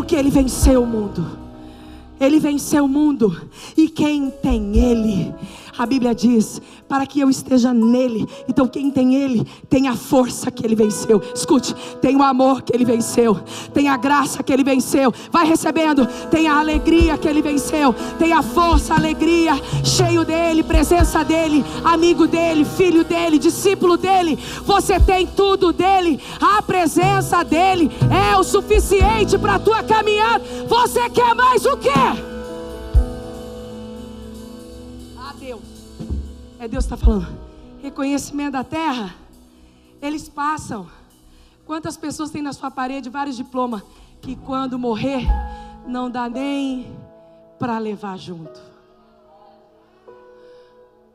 porque 0.07 0.15
Ele 0.15 0.29
venceu 0.29 0.83
o 0.83 0.87
mundo. 0.87 1.37
Ele 2.17 2.39
venceu 2.39 2.85
o 2.85 2.87
mundo. 2.87 3.41
E 3.75 3.89
quem 3.89 4.29
tem 4.29 4.77
Ele 4.77 5.35
a 5.77 5.85
Bíblia 5.85 6.15
diz: 6.15 6.61
para 6.87 7.05
que 7.05 7.19
eu 7.19 7.29
esteja 7.29 7.73
nele. 7.73 8.27
Então, 8.47 8.67
quem 8.67 8.89
tem 8.89 9.15
ele, 9.15 9.45
tem 9.69 9.87
a 9.87 9.95
força 9.95 10.49
que 10.49 10.65
ele 10.65 10.75
venceu. 10.75 11.21
Escute, 11.33 11.75
tem 12.01 12.15
o 12.15 12.23
amor 12.23 12.61
que 12.61 12.75
ele 12.75 12.85
venceu, 12.85 13.39
tem 13.73 13.87
a 13.89 13.97
graça 13.97 14.41
que 14.41 14.51
ele 14.51 14.63
venceu. 14.63 15.13
Vai 15.31 15.45
recebendo, 15.45 16.05
tem 16.29 16.47
a 16.47 16.59
alegria 16.59 17.17
que 17.17 17.27
ele 17.27 17.41
venceu, 17.41 17.93
tem 18.17 18.33
a 18.33 18.41
força, 18.41 18.93
a 18.93 18.97
alegria, 18.97 19.53
cheio 19.83 20.23
dele, 20.23 20.63
presença 20.63 21.23
dele, 21.23 21.63
amigo 21.83 22.27
dele, 22.27 22.65
filho 22.65 23.03
dele, 23.03 23.37
discípulo 23.37 23.97
dele. 23.97 24.37
Você 24.63 24.99
tem 24.99 25.27
tudo 25.27 25.71
dele, 25.71 26.19
a 26.39 26.61
presença 26.61 27.43
dele 27.43 27.91
é 28.09 28.37
o 28.37 28.43
suficiente 28.43 29.37
para 29.37 29.55
a 29.55 29.59
tua 29.59 29.83
caminhada. 29.83 30.43
Você 30.67 31.09
quer 31.09 31.35
mais 31.35 31.65
o 31.65 31.77
quê? 31.77 32.36
É 36.59 36.67
Deus 36.67 36.85
está 36.85 36.97
falando. 36.97 37.27
Reconhecimento 37.81 38.53
da 38.53 38.63
terra. 38.63 39.15
Eles 40.01 40.27
passam. 40.27 40.87
Quantas 41.65 41.97
pessoas 41.97 42.31
tem 42.31 42.41
na 42.41 42.53
sua 42.53 42.71
parede 42.71 43.09
vários 43.09 43.35
diplomas 43.35 43.83
que 44.21 44.35
quando 44.35 44.79
morrer 44.79 45.25
não 45.85 46.09
dá 46.09 46.27
nem 46.29 46.97
para 47.59 47.77
levar 47.77 48.17
junto. 48.17 48.59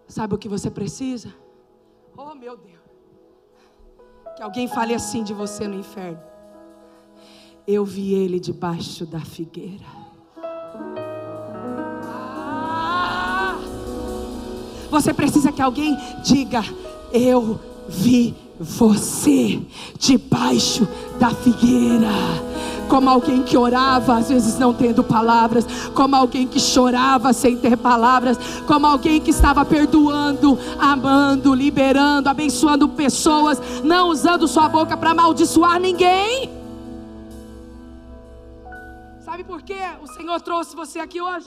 Sabe 0.07 0.35
o 0.35 0.39
que 0.39 0.49
você 0.49 0.71
precisa? 0.71 1.35
Oh 2.17 2.35
meu 2.35 2.57
Deus. 2.57 2.81
Que 4.37 4.43
alguém 4.43 4.69
fale 4.69 4.95
assim 4.95 5.23
de 5.25 5.33
você 5.33 5.67
no 5.67 5.79
inferno. 5.79 6.21
Eu 7.67 7.85
vi 7.85 8.15
ele 8.15 8.39
debaixo 8.39 9.07
da 9.07 9.21
figueira. 9.21 10.02
Você 14.93 15.15
precisa 15.15 15.51
que 15.51 15.63
alguém 15.63 15.99
diga: 16.23 16.63
Eu 17.11 17.59
vi 17.89 18.35
você 18.61 19.59
debaixo 19.99 20.87
da 21.19 21.31
figueira. 21.31 22.11
Como 22.91 23.09
alguém 23.09 23.43
que 23.43 23.57
orava, 23.57 24.19
às 24.19 24.29
vezes 24.29 24.59
não 24.59 24.75
tendo 24.75 25.03
palavras, 25.03 25.67
como 25.95 26.15
alguém 26.15 26.47
que 26.47 26.61
chorava 26.61 27.33
sem 27.33 27.57
ter 27.57 27.75
palavras, 27.75 28.37
como 28.67 28.87
alguém 28.87 29.19
que 29.19 29.31
estava 29.31 29.65
perdoando, 29.65 30.59
amando, 30.79 31.55
liberando, 31.55 32.29
abençoando 32.29 32.87
pessoas, 32.87 33.63
não 33.83 34.11
usando 34.11 34.47
sua 34.47 34.69
boca 34.69 34.95
para 34.95 35.13
amaldiçoar 35.13 35.81
ninguém. 35.81 36.51
Sabe 39.25 39.43
por 39.43 39.63
que 39.63 39.79
o 40.03 40.07
Senhor 40.09 40.39
trouxe 40.43 40.77
você 40.77 40.99
aqui 40.99 41.19
hoje? 41.19 41.47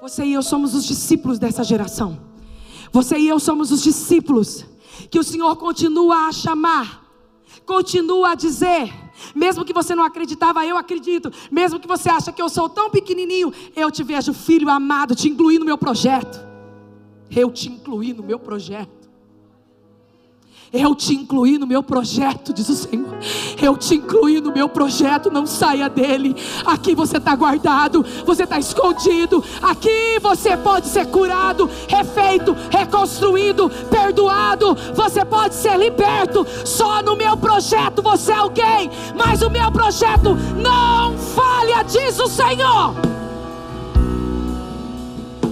Você 0.00 0.24
e 0.24 0.32
eu 0.32 0.42
somos 0.42 0.74
os 0.74 0.86
discípulos 0.86 1.38
dessa 1.38 1.62
geração. 1.62 2.18
Você 2.90 3.18
e 3.18 3.28
eu 3.28 3.38
somos 3.38 3.70
os 3.70 3.82
discípulos 3.82 4.64
que 5.10 5.18
o 5.18 5.22
Senhor 5.22 5.54
continua 5.56 6.28
a 6.28 6.32
chamar, 6.32 7.04
continua 7.66 8.30
a 8.30 8.34
dizer, 8.34 8.90
mesmo 9.34 9.62
que 9.62 9.74
você 9.74 9.94
não 9.94 10.02
acreditava, 10.02 10.64
eu 10.64 10.78
acredito. 10.78 11.30
Mesmo 11.50 11.78
que 11.78 11.86
você 11.86 12.08
acha 12.08 12.32
que 12.32 12.40
eu 12.40 12.48
sou 12.48 12.66
tão 12.66 12.90
pequenininho, 12.90 13.52
eu 13.76 13.90
te 13.90 14.02
vejo, 14.02 14.32
filho 14.32 14.70
amado, 14.70 15.14
te 15.14 15.28
incluí 15.28 15.58
no 15.58 15.66
meu 15.66 15.76
projeto. 15.76 16.48
Eu 17.30 17.50
te 17.50 17.68
incluí 17.68 18.14
no 18.14 18.22
meu 18.22 18.38
projeto. 18.38 18.99
Eu 20.72 20.94
te 20.94 21.14
incluí 21.14 21.58
no 21.58 21.66
meu 21.66 21.82
projeto, 21.82 22.52
diz 22.52 22.68
o 22.68 22.76
Senhor. 22.76 23.18
Eu 23.60 23.76
te 23.76 23.96
incluí 23.96 24.40
no 24.40 24.52
meu 24.52 24.68
projeto, 24.68 25.28
não 25.28 25.44
saia 25.44 25.88
dele. 25.88 26.36
Aqui 26.64 26.94
você 26.94 27.16
está 27.16 27.34
guardado, 27.34 28.06
você 28.24 28.44
está 28.44 28.56
escondido. 28.56 29.42
Aqui 29.60 30.20
você 30.22 30.56
pode 30.56 30.86
ser 30.86 31.06
curado, 31.06 31.68
refeito, 31.88 32.56
reconstruído, 32.70 33.68
perdoado. 33.90 34.76
Você 34.94 35.24
pode 35.24 35.56
ser 35.56 35.76
liberto. 35.76 36.46
Só 36.64 37.02
no 37.02 37.16
meu 37.16 37.36
projeto 37.36 38.00
você 38.00 38.30
é 38.30 38.36
alguém. 38.36 38.90
Mas 39.16 39.42
o 39.42 39.50
meu 39.50 39.72
projeto 39.72 40.36
não 40.56 41.18
falha, 41.18 41.82
diz 41.82 42.16
o 42.20 42.28
Senhor. 42.28 42.94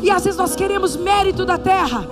E 0.00 0.12
às 0.12 0.22
vezes 0.22 0.38
nós 0.38 0.54
queremos 0.54 0.96
mérito 0.96 1.44
da 1.44 1.58
terra, 1.58 2.08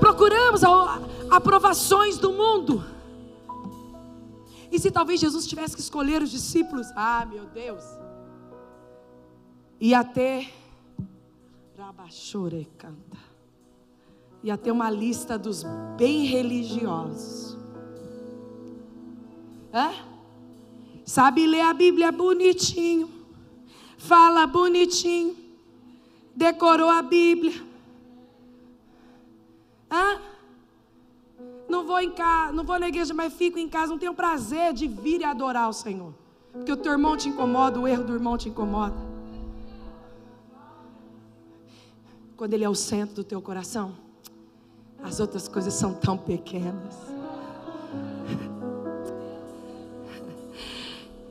procuramos 0.00 0.64
a 0.64 1.00
aprovações 1.30 2.18
do 2.18 2.32
mundo. 2.32 2.84
E 4.70 4.78
se 4.78 4.90
talvez 4.90 5.20
Jesus 5.20 5.46
tivesse 5.46 5.74
que 5.74 5.80
escolher 5.80 6.22
os 6.22 6.30
discípulos, 6.30 6.86
ah, 6.94 7.24
meu 7.24 7.46
Deus, 7.46 7.82
ia 9.80 10.02
ter 10.02 10.52
Rabachore 11.78 12.68
canta. 12.78 13.18
Ia 14.42 14.56
ter 14.56 14.70
uma 14.70 14.90
lista 14.90 15.38
dos 15.38 15.64
bem 15.96 16.24
religiosos. 16.24 17.56
Hã? 19.72 19.92
Sabe 21.04 21.46
ler 21.46 21.60
a 21.60 21.72
Bíblia 21.72 22.10
bonitinho, 22.10 23.08
fala 23.96 24.46
bonitinho, 24.46 25.36
decorou 26.34 26.88
a 26.88 27.02
Bíblia. 27.02 27.62
Hã? 29.90 30.20
Não 31.68 31.86
vou 31.86 32.00
em 32.00 32.10
casa, 32.10 32.52
não 32.52 32.64
vou 32.64 32.78
na 32.78 32.88
igreja, 32.88 33.12
mas 33.12 33.32
fico 33.32 33.58
em 33.58 33.68
casa, 33.68 33.92
não 33.92 33.98
tenho 33.98 34.14
prazer 34.14 34.72
de 34.72 34.86
vir 34.86 35.20
e 35.20 35.24
adorar 35.24 35.68
o 35.68 35.72
Senhor. 35.72 36.12
Porque 36.52 36.72
o 36.72 36.76
teu 36.76 36.92
irmão 36.92 37.16
te 37.16 37.28
incomoda, 37.28 37.78
o 37.78 37.86
erro 37.86 38.04
do 38.04 38.14
irmão 38.14 38.38
te 38.38 38.48
incomoda. 38.48 38.96
Quando 42.36 42.54
ele 42.54 42.64
é 42.64 42.68
o 42.68 42.74
centro 42.74 43.16
do 43.16 43.24
teu 43.24 43.40
coração, 43.40 43.94
as 45.02 45.20
outras 45.20 45.48
coisas 45.48 45.74
são 45.74 45.94
tão 45.94 46.16
pequenas. 46.16 46.94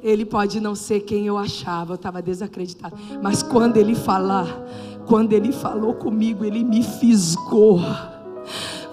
Ele 0.02 0.24
pode 0.24 0.60
não 0.60 0.76
ser 0.76 1.00
quem 1.00 1.26
eu 1.26 1.38
achava, 1.38 1.94
eu 1.94 1.96
estava 1.96 2.22
desacreditado. 2.22 2.96
Mas 3.24 3.42
quando 3.42 3.78
ele 3.78 3.96
falar, 3.96 4.46
quando 5.08 5.34
ele 5.34 5.52
falou 5.52 5.96
comigo, 5.96 6.46
ele 6.46 6.64
me 6.64 6.84
fisgou. 6.84 7.80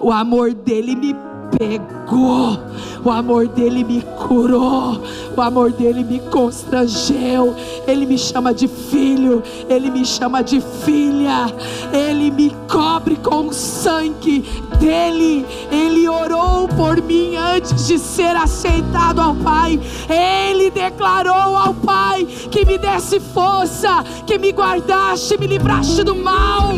O 0.01 0.11
amor 0.11 0.55
dele 0.55 0.97
me 0.97 1.14
pegou 1.59 2.59
o 3.05 3.11
amor 3.11 3.48
dele 3.48 3.82
me 3.82 4.00
curou, 4.00 5.03
o 5.36 5.40
amor 5.40 5.72
dele 5.72 6.05
me 6.05 6.20
constrangeu. 6.20 7.55
Ele 7.86 8.07
me 8.07 8.16
chama 8.16 8.55
de 8.55 8.68
filho, 8.68 9.42
ele 9.68 9.90
me 9.90 10.05
chama 10.05 10.40
de 10.40 10.61
filha, 10.61 11.53
ele 11.92 12.30
me 12.30 12.55
cobre 12.68 13.16
com 13.16 13.48
o 13.48 13.53
sangue 13.53 14.44
dele. 14.78 15.44
Ele 15.70 16.09
orou 16.09 16.68
por 16.68 17.03
mim 17.03 17.34
antes 17.34 17.88
de 17.88 17.98
ser 17.98 18.36
aceitado 18.36 19.20
ao 19.20 19.34
Pai. 19.34 19.80
Ele 20.09 20.70
declarou 20.70 21.57
ao 21.57 21.74
Pai 21.74 22.24
que 22.24 22.64
me 22.64 22.78
desse 22.78 23.18
força, 23.18 24.05
que 24.24 24.38
me 24.38 24.53
guardaste, 24.53 25.36
me 25.38 25.48
livraste 25.48 26.05
do 26.05 26.14
mal. 26.14 26.70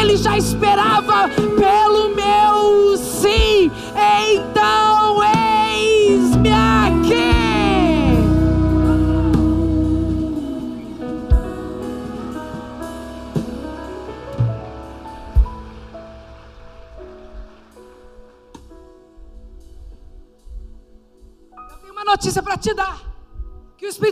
Ele 0.00 0.16
já 0.16 0.38
esperava 0.38 1.28
pelo 1.28 1.95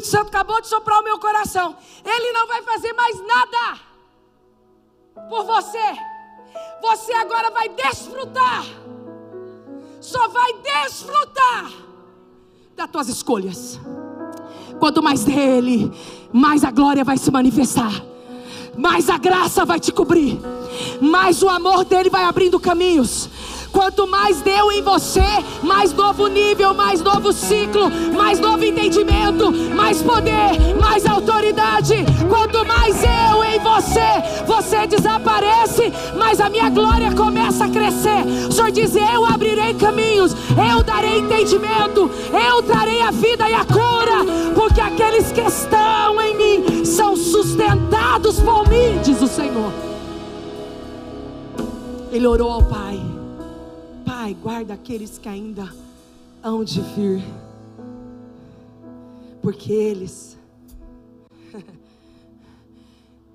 Espírito 0.05 0.07
Santo 0.07 0.29
acabou 0.29 0.61
de 0.61 0.69
soprar 0.69 1.01
o 1.01 1.05
meu 1.05 1.19
coração. 1.19 1.77
Ele 2.05 2.33
não 2.33 2.47
vai 2.47 2.63
fazer 2.63 2.93
mais 2.93 3.21
nada 3.27 3.81
por 5.29 5.45
você. 5.45 5.99
Você 6.83 7.13
agora 7.15 7.51
vai 7.51 7.69
desfrutar. 7.71 8.65
Só 10.01 10.29
vai 10.29 10.53
desfrutar 10.61 11.73
das 12.77 12.91
tuas 12.91 13.09
escolhas. 13.09 13.81
Quanto 14.79 15.03
mais 15.03 15.25
dele, 15.25 15.91
mais 16.33 16.63
a 16.63 16.71
glória 16.71 17.03
vai 17.03 17.17
se 17.17 17.31
manifestar. 17.31 17.93
Mais 18.77 19.09
a 19.09 19.17
graça 19.17 19.65
vai 19.65 19.81
te 19.81 19.91
cobrir. 19.93 20.39
Mais 21.01 21.43
o 21.43 21.49
amor 21.49 21.85
dele 21.85 22.11
vai 22.11 22.25
abrindo 22.25 22.61
caminhos. 22.61 23.31
Quanto 23.75 24.07
mais 24.07 24.41
deu 24.41 24.71
em 24.71 24.81
você, 24.83 25.21
mais 25.61 25.93
novo 25.93 26.29
nível, 26.29 26.73
mais 26.73 27.03
novo 27.03 27.33
ciclo, 27.33 27.91
mais 28.15 28.39
novo 28.39 28.65
entendimento, 28.65 29.51
mais 29.75 30.01
poder, 30.01 30.77
mais 30.81 31.05
autoridade. 31.05 31.97
Quanto 32.29 32.65
mais 32.65 32.97
eu 33.03 33.43
em 33.43 33.59
você, 33.59 34.45
você 34.47 34.87
desaparece, 34.87 35.93
mas 36.17 36.41
a 36.41 36.49
minha 36.49 36.71
glória 36.71 37.13
começa 37.13 37.65
a 37.65 37.69
crescer. 37.69 38.23
O 38.49 38.53
Senhor 38.53 38.71
diz: 38.71 38.95
Eu 38.95 39.27
abrirei 39.27 39.75
caminhos, 39.75 40.37
eu 40.73 40.85
darei 40.85 41.19
entendimento, 41.19 42.09
eu 42.33 42.63
trarei 42.63 43.03
a 43.03 43.11
vida 43.11 43.51
e 43.51 43.55
a 43.55 43.65
cura, 43.65 44.53
porque 44.55 44.81
aqueles 44.81 45.33
que 45.33 45.41
estão 45.41 46.21
em 46.21 46.37
mim 46.37 46.85
são 46.85 47.17
sustentados 47.17 48.39
por 48.39 48.69
mim, 48.69 49.01
diz 49.03 49.21
o 49.21 49.27
Senhor. 49.27 49.73
Ele 52.13 52.27
orou 52.29 52.53
ao 52.53 52.63
Pai. 52.63 53.14
Pai, 54.05 54.35
guarda 54.35 54.75
aqueles 54.75 55.17
que 55.17 55.29
ainda 55.29 55.75
hão 56.43 56.63
de 56.63 56.81
vir, 56.81 57.25
porque 59.41 59.73
eles 59.73 60.37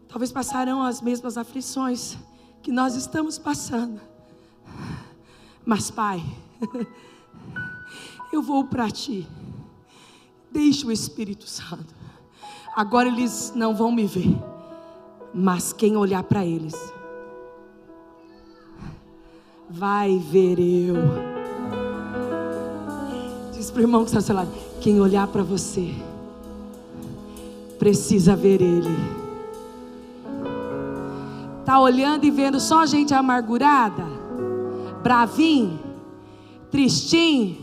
talvez 0.07 0.31
passarão 0.31 0.83
as 0.83 1.01
mesmas 1.01 1.37
aflições 1.37 2.17
que 2.61 2.71
nós 2.71 2.95
estamos 2.95 3.39
passando, 3.39 3.99
mas 5.65 5.89
Pai, 5.89 6.23
eu 8.31 8.41
vou 8.43 8.65
para 8.65 8.91
Ti, 8.91 9.27
deixa 10.51 10.85
o 10.85 10.91
Espírito 10.91 11.47
Santo, 11.47 11.95
agora 12.75 13.07
eles 13.07 13.53
não 13.55 13.73
vão 13.73 13.91
me 13.91 14.05
ver, 14.05 14.37
mas 15.33 15.73
quem 15.73 15.97
olhar 15.97 16.23
para 16.23 16.45
eles, 16.45 16.75
vai 19.69 20.17
ver 20.17 20.59
eu. 20.59 20.95
Diz 23.53 23.69
para 23.69 23.79
o 23.79 23.83
irmão 23.83 24.03
que 24.03 24.17
está 24.17 24.33
ao 24.33 24.37
lado: 24.37 24.51
quem 24.81 24.99
olhar 24.99 25.27
para 25.27 25.43
você, 25.43 25.93
precisa 27.77 28.35
ver 28.35 28.61
Ele. 28.61 28.97
Está 31.59 31.79
olhando 31.79 32.23
e 32.25 32.31
vendo 32.31 32.59
só 32.59 32.85
gente 32.85 33.13
amargurada, 33.13 34.03
bravinho, 35.03 35.79
tristinho, 36.71 37.57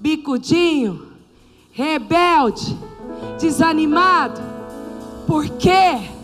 bicudinho, 0.00 1.06
rebelde, 1.70 2.76
desanimado. 3.38 4.40
Por 5.24 5.48
quê? 5.50 6.17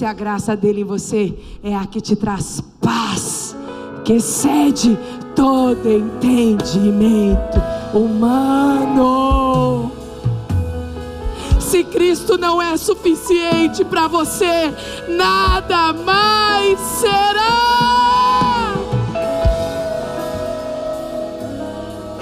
Se 0.00 0.06
a 0.06 0.14
graça 0.14 0.56
dele 0.56 0.80
em 0.80 0.84
você 0.84 1.34
é 1.62 1.76
a 1.76 1.84
que 1.84 2.00
te 2.00 2.16
traz 2.16 2.58
paz, 2.80 3.54
que 4.02 4.14
excede 4.14 4.98
todo 5.36 5.86
entendimento 5.86 7.60
humano. 7.92 9.92
Se 11.60 11.84
Cristo 11.84 12.38
não 12.38 12.62
é 12.62 12.78
suficiente 12.78 13.84
para 13.84 14.08
você, 14.08 14.74
nada 15.06 15.92
mais 15.92 16.80
será. 16.80 17.89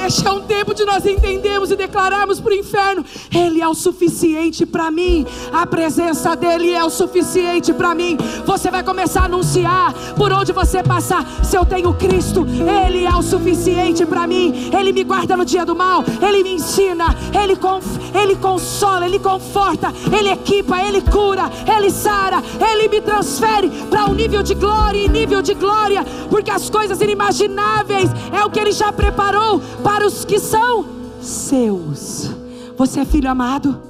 É 0.08 0.30
um 0.30 0.40
tempo 0.40 0.72
de 0.72 0.86
nós 0.86 1.04
entendermos 1.04 1.70
e 1.70 1.76
declararmos 1.76 2.40
para 2.40 2.52
o 2.52 2.56
inferno: 2.56 3.04
Ele 3.30 3.60
é 3.60 3.68
o 3.68 3.74
suficiente 3.74 4.64
para 4.64 4.90
mim, 4.90 5.26
a 5.52 5.66
presença 5.66 6.34
dEle 6.34 6.72
é 6.72 6.82
o 6.82 6.88
suficiente 6.88 7.74
para 7.74 7.94
mim. 7.94 8.16
Você 8.46 8.70
vai 8.70 8.82
começar 8.82 9.22
a 9.22 9.24
anunciar 9.26 9.92
por 10.16 10.32
onde 10.32 10.50
você 10.50 10.82
passar: 10.82 11.26
se 11.44 11.54
eu 11.54 11.64
tenho 11.66 11.92
Cristo, 11.92 12.46
Ele 12.86 13.04
é 13.04 13.14
o 13.14 13.20
suficiente 13.20 14.06
para 14.06 14.26
mim. 14.26 14.70
Ele 14.74 14.92
me 14.92 15.04
guarda 15.04 15.36
no 15.36 15.44
dia 15.44 15.66
do 15.66 15.76
mal, 15.76 16.02
Ele 16.26 16.42
me 16.42 16.54
ensina, 16.54 17.14
Ele, 17.38 17.54
conf, 17.54 17.84
ele 18.14 18.34
consola, 18.36 19.04
Ele 19.04 19.18
conforta, 19.18 19.92
Ele 20.10 20.30
equipa, 20.30 20.80
Ele 20.80 21.02
cura, 21.02 21.50
Ele 21.66 21.90
sara, 21.90 22.42
Ele 22.58 22.88
me 22.88 23.02
transfere 23.02 23.68
para 23.90 24.06
um 24.06 24.14
nível 24.14 24.42
de 24.42 24.54
glória 24.54 25.04
e 25.04 25.06
nível 25.06 25.42
de 25.42 25.52
glória, 25.52 26.02
porque 26.30 26.50
as 26.50 26.70
coisas 26.70 26.98
inimagináveis 27.02 28.08
é 28.32 28.42
o 28.42 28.48
que 28.48 28.58
Ele 28.58 28.72
já 28.72 28.90
preparou 28.90 29.60
para 29.82 29.97
os 30.02 30.24
que 30.24 30.38
são 30.38 30.84
seus. 31.20 32.30
Você 32.76 33.00
é 33.00 33.04
filho 33.04 33.30
amado? 33.30 33.80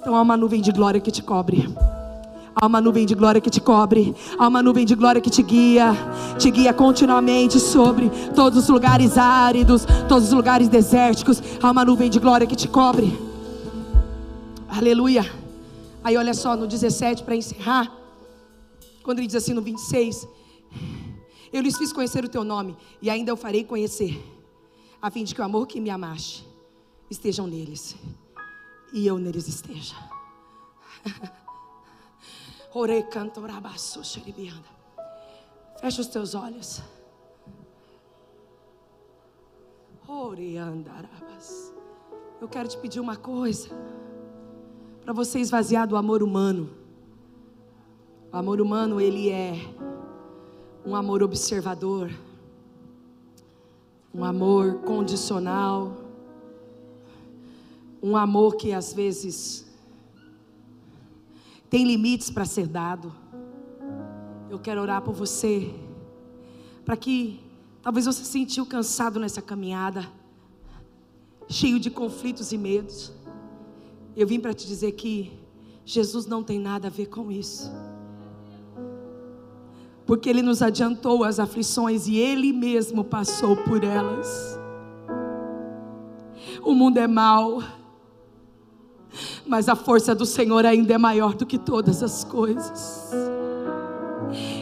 Então 0.00 0.14
há 0.14 0.22
uma 0.22 0.36
nuvem 0.36 0.60
de 0.60 0.72
glória 0.72 1.00
que 1.00 1.10
te 1.10 1.22
cobre. 1.22 1.68
Há 2.58 2.66
uma 2.66 2.80
nuvem 2.80 3.04
de 3.04 3.14
glória 3.14 3.38
que 3.38 3.50
te 3.50 3.60
cobre, 3.60 4.14
há 4.38 4.48
uma 4.48 4.62
nuvem 4.62 4.86
de 4.86 4.94
glória 4.94 5.20
que 5.20 5.28
te 5.28 5.42
guia, 5.42 5.92
te 6.38 6.50
guia 6.50 6.72
continuamente 6.72 7.60
sobre 7.60 8.08
todos 8.34 8.62
os 8.62 8.68
lugares 8.70 9.18
áridos, 9.18 9.84
todos 10.08 10.28
os 10.28 10.32
lugares 10.32 10.66
desérticos. 10.66 11.42
Há 11.62 11.70
uma 11.70 11.84
nuvem 11.84 12.08
de 12.08 12.18
glória 12.18 12.46
que 12.46 12.56
te 12.56 12.66
cobre. 12.66 13.12
Aleluia. 14.66 15.30
Aí 16.02 16.16
olha 16.16 16.32
só 16.32 16.56
no 16.56 16.66
17 16.66 17.24
para 17.24 17.36
encerrar, 17.36 17.92
quando 19.02 19.18
ele 19.18 19.26
diz 19.26 19.36
assim 19.36 19.52
no 19.52 19.60
26: 19.60 20.26
Eu 21.52 21.60
lhes 21.60 21.76
fiz 21.76 21.92
conhecer 21.92 22.24
o 22.24 22.28
teu 22.28 22.42
nome, 22.42 22.74
e 23.02 23.10
ainda 23.10 23.30
eu 23.32 23.36
farei 23.36 23.64
conhecer, 23.64 24.18
a 25.06 25.10
fim 25.10 25.22
de 25.22 25.32
que 25.32 25.40
o 25.40 25.44
amor 25.44 25.68
que 25.68 25.80
me 25.80 25.88
amaste 25.88 26.44
estejam 27.08 27.46
neles, 27.46 27.94
e 28.92 29.06
eu 29.06 29.18
neles 29.18 29.46
esteja. 29.46 29.94
Orei 32.74 33.04
cantorabaço 33.04 34.02
xeribianda. 34.02 34.68
Fecha 35.80 36.00
os 36.00 36.08
teus 36.08 36.34
olhos. 36.34 36.82
Oreandarabas. 40.08 41.72
Eu 42.40 42.48
quero 42.48 42.68
te 42.68 42.76
pedir 42.76 42.98
uma 42.98 43.14
coisa. 43.14 43.68
Para 45.04 45.12
você 45.12 45.38
esvaziar 45.38 45.86
do 45.86 45.96
amor 45.96 46.20
humano. 46.20 46.68
O 48.32 48.36
amor 48.36 48.60
humano, 48.60 49.00
ele 49.00 49.30
é 49.30 49.54
um 50.84 50.96
amor 50.96 51.22
observador. 51.22 52.10
Um 54.14 54.24
amor 54.24 54.80
condicional. 54.80 55.96
Um 58.02 58.16
amor 58.16 58.56
que 58.56 58.72
às 58.72 58.92
vezes 58.92 59.66
tem 61.68 61.84
limites 61.84 62.30
para 62.30 62.44
ser 62.44 62.66
dado. 62.66 63.12
Eu 64.48 64.58
quero 64.58 64.80
orar 64.80 65.02
por 65.02 65.12
você, 65.12 65.74
para 66.84 66.96
que 66.96 67.40
talvez 67.82 68.06
você 68.06 68.24
se 68.24 68.30
sentiu 68.30 68.64
cansado 68.64 69.18
nessa 69.18 69.42
caminhada, 69.42 70.08
cheio 71.48 71.80
de 71.80 71.90
conflitos 71.90 72.52
e 72.52 72.58
medos. 72.58 73.12
Eu 74.16 74.26
vim 74.26 74.40
para 74.40 74.54
te 74.54 74.66
dizer 74.66 74.92
que 74.92 75.32
Jesus 75.84 76.26
não 76.26 76.42
tem 76.42 76.58
nada 76.58 76.86
a 76.88 76.90
ver 76.90 77.06
com 77.06 77.30
isso. 77.30 77.70
Porque 80.06 80.30
Ele 80.30 80.40
nos 80.40 80.62
adiantou 80.62 81.24
as 81.24 81.40
aflições 81.40 82.06
e 82.06 82.16
Ele 82.16 82.52
mesmo 82.52 83.02
passou 83.02 83.56
por 83.56 83.82
elas. 83.82 84.58
O 86.62 86.72
mundo 86.72 86.98
é 86.98 87.06
mau, 87.06 87.62
mas 89.46 89.68
a 89.68 89.74
força 89.74 90.14
do 90.14 90.24
Senhor 90.24 90.64
ainda 90.64 90.94
é 90.94 90.98
maior 90.98 91.34
do 91.34 91.44
que 91.44 91.58
todas 91.58 92.02
as 92.02 92.22
coisas. 92.22 93.25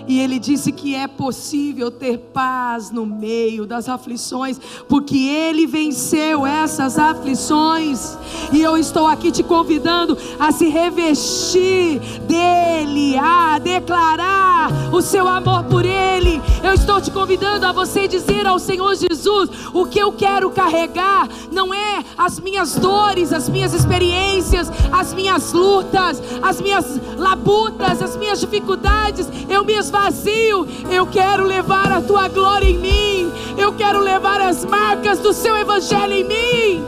E 0.07 0.21
ele 0.21 0.39
disse 0.39 0.71
que 0.71 0.95
é 0.95 1.07
possível 1.07 1.91
ter 1.91 2.19
paz 2.19 2.91
no 2.91 3.07
meio 3.07 3.67
das 3.67 3.89
aflições, 3.89 4.61
porque 4.89 5.17
ele 5.17 5.67
venceu 5.67 6.47
essas 6.47 6.99
aflições. 6.99 8.19
E 8.53 8.61
eu 8.61 8.77
estou 8.77 9.07
aqui 9.07 9.31
te 9.31 9.43
convidando 9.43 10.17
a 10.39 10.53
se 10.53 10.69
revestir 10.69 12.01
dele, 12.27 13.17
a 13.17 13.59
declarar 13.59 14.71
o 14.93 15.01
seu 15.01 15.27
amor 15.27 15.65
por 15.65 15.85
ele. 15.85 16.41
Eu 16.63 16.73
estou 16.73 17.01
te 17.01 17.11
convidando 17.11 17.67
a 17.67 17.73
você 17.73 18.07
dizer 18.07 18.47
ao 18.47 18.59
Senhor 18.59 18.95
Jesus: 18.95 19.51
o 19.73 19.87
que 19.87 19.99
eu 19.99 20.13
quero 20.13 20.51
carregar 20.51 21.29
não 21.51 21.73
é 21.73 22.05
as 22.17 22.41
minhas 22.41 22.75
dores, 22.77 23.33
as 23.33 23.49
minhas 23.49 23.73
experiências, 23.73 24.71
as 24.93 25.15
minhas 25.15 25.53
lutas, 25.53 26.23
as 26.43 26.61
minhas 26.61 27.01
labutas, 27.17 28.03
as 28.03 28.17
minhas 28.17 28.41
dificuldades. 28.41 29.29
Eu 29.49 29.65
me 29.65 29.75
esvazio. 29.95 30.67
Eu 30.91 31.07
quero 31.07 31.45
levar 31.45 31.93
a 31.93 32.03
tua 32.03 32.29
glória 32.29 32.69
em 32.69 32.79
mim. 32.79 33.33
Eu 33.57 33.75
quero 33.77 34.01
levar 34.01 34.41
as 34.41 34.65
marcas 34.65 35.21
do 35.21 35.33
seu 35.33 35.57
evangelho 35.57 36.13
em 36.13 36.25
mim. 36.25 36.85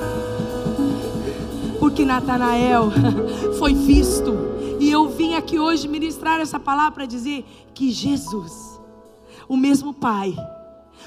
Porque 1.79 2.05
Natanael 2.05 2.91
foi 3.59 3.75
visto. 3.75 4.35
E 4.81 4.91
eu 4.91 5.09
vim 5.09 5.35
aqui 5.35 5.59
hoje 5.59 5.87
ministrar 5.87 6.41
essa 6.41 6.59
palavra 6.59 6.93
para 6.93 7.07
dizer 7.07 7.45
que 7.73 7.91
Jesus, 7.91 8.81
o 9.49 9.57
mesmo 9.57 9.95
Pai, 9.95 10.35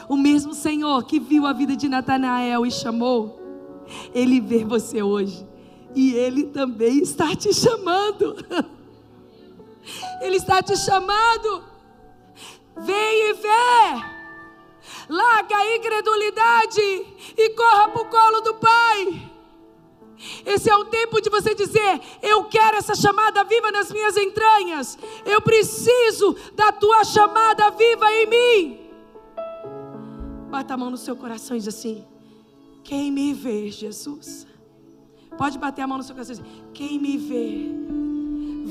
o 0.07 0.15
mesmo 0.15 0.53
Senhor 0.53 1.03
que 1.03 1.19
viu 1.19 1.45
a 1.45 1.53
vida 1.53 1.75
de 1.75 1.87
Natanael 1.87 2.65
e 2.65 2.71
chamou, 2.71 3.39
ele 4.13 4.39
vê 4.39 4.63
você 4.63 5.03
hoje. 5.03 5.45
E 5.93 6.13
ele 6.13 6.45
também 6.45 6.99
está 6.99 7.35
te 7.35 7.53
chamando. 7.53 8.35
Ele 10.21 10.35
está 10.35 10.61
te 10.61 10.77
chamando. 10.77 11.63
Vem 12.79 13.29
e 13.29 13.33
vê. 13.33 14.09
Larga 15.09 15.57
a 15.57 15.75
incredulidade 15.75 16.81
e 17.37 17.49
corra 17.55 17.89
para 17.89 18.01
o 18.01 18.05
colo 18.05 18.41
do 18.41 18.55
Pai. 18.55 19.29
Esse 20.45 20.69
é 20.69 20.75
o 20.75 20.85
tempo 20.85 21.21
de 21.21 21.29
você 21.29 21.55
dizer: 21.55 22.01
Eu 22.21 22.43
quero 22.45 22.77
essa 22.77 22.93
chamada 22.93 23.43
viva 23.43 23.71
nas 23.71 23.91
minhas 23.91 24.17
entranhas. 24.17 24.97
Eu 25.25 25.41
preciso 25.41 26.35
da 26.53 26.71
tua 26.71 27.03
chamada 27.03 27.69
viva 27.71 28.11
em 28.11 28.25
mim. 28.27 28.89
Bata 30.49 30.73
a 30.73 30.77
mão 30.77 30.89
no 30.89 30.97
seu 30.97 31.15
coração 31.15 31.55
e 31.55 31.59
diz 31.59 31.69
assim: 31.69 32.05
Quem 32.83 33.11
me 33.11 33.33
vê, 33.33 33.69
Jesus? 33.69 34.45
Pode 35.37 35.57
bater 35.57 35.83
a 35.83 35.87
mão 35.87 35.97
no 35.97 36.03
seu 36.03 36.13
coração 36.13 36.35
e 36.35 36.37
dizer: 36.37 36.51
Quem 36.73 36.99
me 36.99 37.17
vê, 37.17 37.69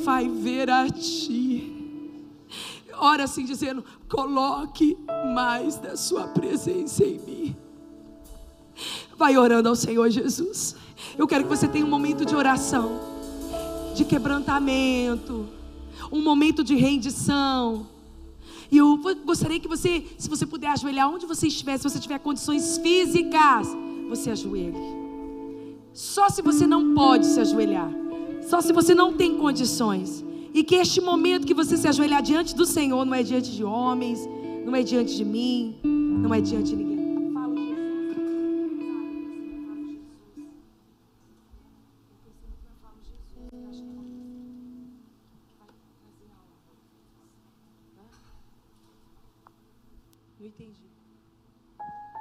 vai 0.03 0.29
ver 0.29 0.69
a 0.69 0.89
ti. 0.91 1.68
Ora 2.99 3.25
assim 3.25 3.45
dizendo: 3.45 3.85
coloque 4.09 4.97
mais 5.35 5.77
da 5.77 5.97
sua 5.97 6.29
presença 6.29 7.05
em 7.05 7.19
mim. 7.19 7.57
Vai 9.17 9.37
orando 9.37 9.69
ao 9.69 9.77
Senhor 9.77 10.09
Jesus. 10.11 10.77
Eu 11.17 11.27
quero 11.27 11.45
que 11.45 11.51
você 11.51 11.67
tenha 11.67 11.85
um 11.85 11.89
momento 11.89 12.25
de 12.25 12.35
oração, 12.35 13.01
de 13.95 14.05
quebrantamento, 14.05 15.49
um 16.13 16.23
momento 16.23 16.63
de 16.63 16.75
rendição. 16.75 17.87
E 18.71 18.77
eu 18.77 19.01
gostaria 19.25 19.59
que 19.59 19.69
você, 19.69 20.05
se 20.19 20.29
você 20.29 20.45
puder 20.45 20.69
ajoelhar 20.69 21.09
onde 21.09 21.27
você 21.27 21.47
estiver, 21.47 21.79
se 21.79 21.85
você 21.85 21.99
tiver 21.99 22.19
condições 22.19 22.79
físicas, 22.79 23.69
você 24.09 24.31
ajoelhe. 24.31 24.77
Só 25.93 26.29
se 26.29 26.43
você 26.43 26.67
não 26.67 26.95
pode 26.95 27.27
se 27.27 27.41
ajoelhar, 27.41 27.91
só 28.49 28.61
se 28.61 28.73
você 28.73 28.95
não 28.95 29.13
tem 29.15 29.37
condições. 29.37 30.25
E 30.53 30.65
que 30.65 30.77
este 30.77 31.01
momento 31.01 31.47
que 31.47 31.55
você 31.55 31.77
se 31.77 31.87
ajoelhar 31.87 32.23
diante 32.23 32.55
do 32.55 32.65
Senhor 32.65 33.05
não 33.05 33.15
é 33.15 33.23
diante 33.23 33.55
de 33.55 33.63
homens, 33.63 34.21
não 34.65 34.75
é 34.75 34.83
diante 34.83 35.17
de 35.17 35.25
mim, 35.25 35.79
não 35.85 36.33
é 36.35 36.41
diante 36.41 36.71
de 36.71 36.77
ninguém. 36.77 36.99
Não 50.39 50.47
entendi. 50.47 50.87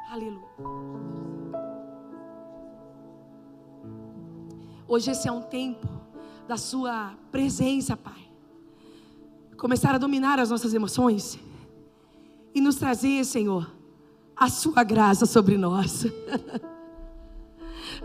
Aleluia. 0.09 0.47
Hoje 4.87 5.11
esse 5.11 5.27
é 5.27 5.31
um 5.31 5.41
tempo 5.41 5.97
da 6.47 6.57
sua 6.57 7.15
presença, 7.31 7.97
Pai 7.97 8.27
começar 9.57 9.93
a 9.95 9.97
dominar 9.97 10.39
as 10.39 10.51
nossas 10.51 10.73
emoções 10.73 11.37
e 12.53 12.61
nos 12.61 12.75
trazer, 12.75 13.25
Senhor, 13.25 13.69
a 14.35 14.49
Sua 14.49 14.83
graça 14.83 15.25
sobre 15.25 15.57
nós. 15.57 16.05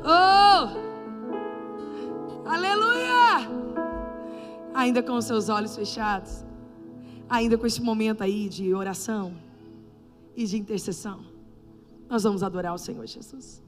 oh! 0.03 0.69
Aleluia! 2.49 3.49
Ainda 4.75 5.03
com 5.03 5.13
os 5.13 5.27
seus 5.27 5.51
olhos 5.51 5.77
fechados, 5.77 6.43
ainda 7.29 7.59
com 7.59 7.67
este 7.67 7.83
momento 7.83 8.23
aí 8.23 8.49
de 8.49 8.73
oração 8.75 9.35
e 10.35 10.47
de 10.47 10.59
intercessão, 10.59 11.21
nós 12.09 12.23
vamos 12.23 12.43
adorar 12.43 12.75
o 12.75 12.79
Senhor 12.79 13.07
Jesus. 13.07 13.63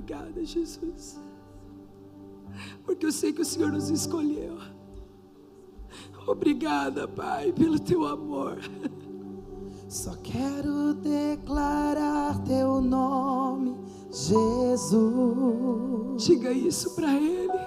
Obrigada, 0.00 0.42
Jesus. 0.42 1.20
Porque 2.86 3.04
eu 3.04 3.12
sei 3.12 3.34
que 3.34 3.42
o 3.42 3.44
Senhor 3.44 3.70
nos 3.70 3.90
escolheu. 3.90 4.56
Obrigada, 6.26 7.06
Pai, 7.06 7.52
pelo 7.52 7.78
teu 7.78 8.06
amor. 8.06 8.58
Só 9.88 10.16
quero 10.22 10.94
declarar 10.94 12.42
teu 12.44 12.80
nome, 12.80 13.76
Jesus. 14.10 15.02
Diga 16.24 16.50
isso 16.50 16.94
para 16.94 17.14
Ele. 17.14 17.60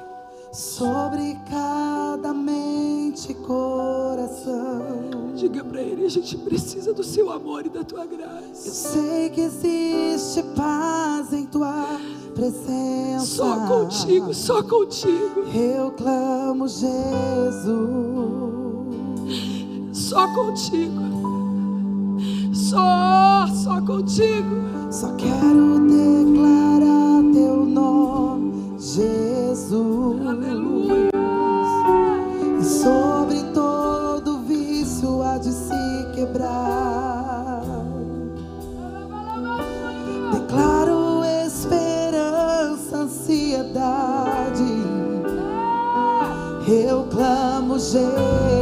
Sobre 0.51 1.35
cada 1.49 2.33
mente 2.33 3.31
e 3.31 3.35
coração. 3.35 5.33
Diga 5.35 5.63
para 5.63 5.81
Ele: 5.81 6.05
a 6.05 6.09
gente 6.09 6.37
precisa 6.37 6.93
do 6.93 7.03
seu 7.03 7.31
amor 7.31 7.65
e 7.65 7.69
da 7.69 7.83
tua 7.83 8.05
graça. 8.05 8.67
Eu 8.67 8.73
sei 8.73 9.29
que 9.29 9.41
existe 9.41 10.43
paz 10.55 11.33
em 11.33 11.45
tua 11.45 11.99
presença. 12.33 13.25
Só 13.25 13.67
contigo, 13.67 14.33
só 14.33 14.63
contigo. 14.63 15.45
Eu 15.53 15.91
clamo, 15.91 16.67
Jesus. 16.67 16.93
Só 19.93 20.27
contigo. 20.33 21.01
Só, 22.53 23.47
só 23.47 23.81
contigo. 23.81 24.55
Só 24.91 25.15
quero 25.15 25.79
declarar 25.87 27.23
teu 27.33 27.65
nome, 27.65 28.75
Jesus. 28.79 29.32
Ansiedade. 47.95 48.01
Eu 48.01 48.13
clamo, 48.13 48.43
Jesus. 48.43 48.52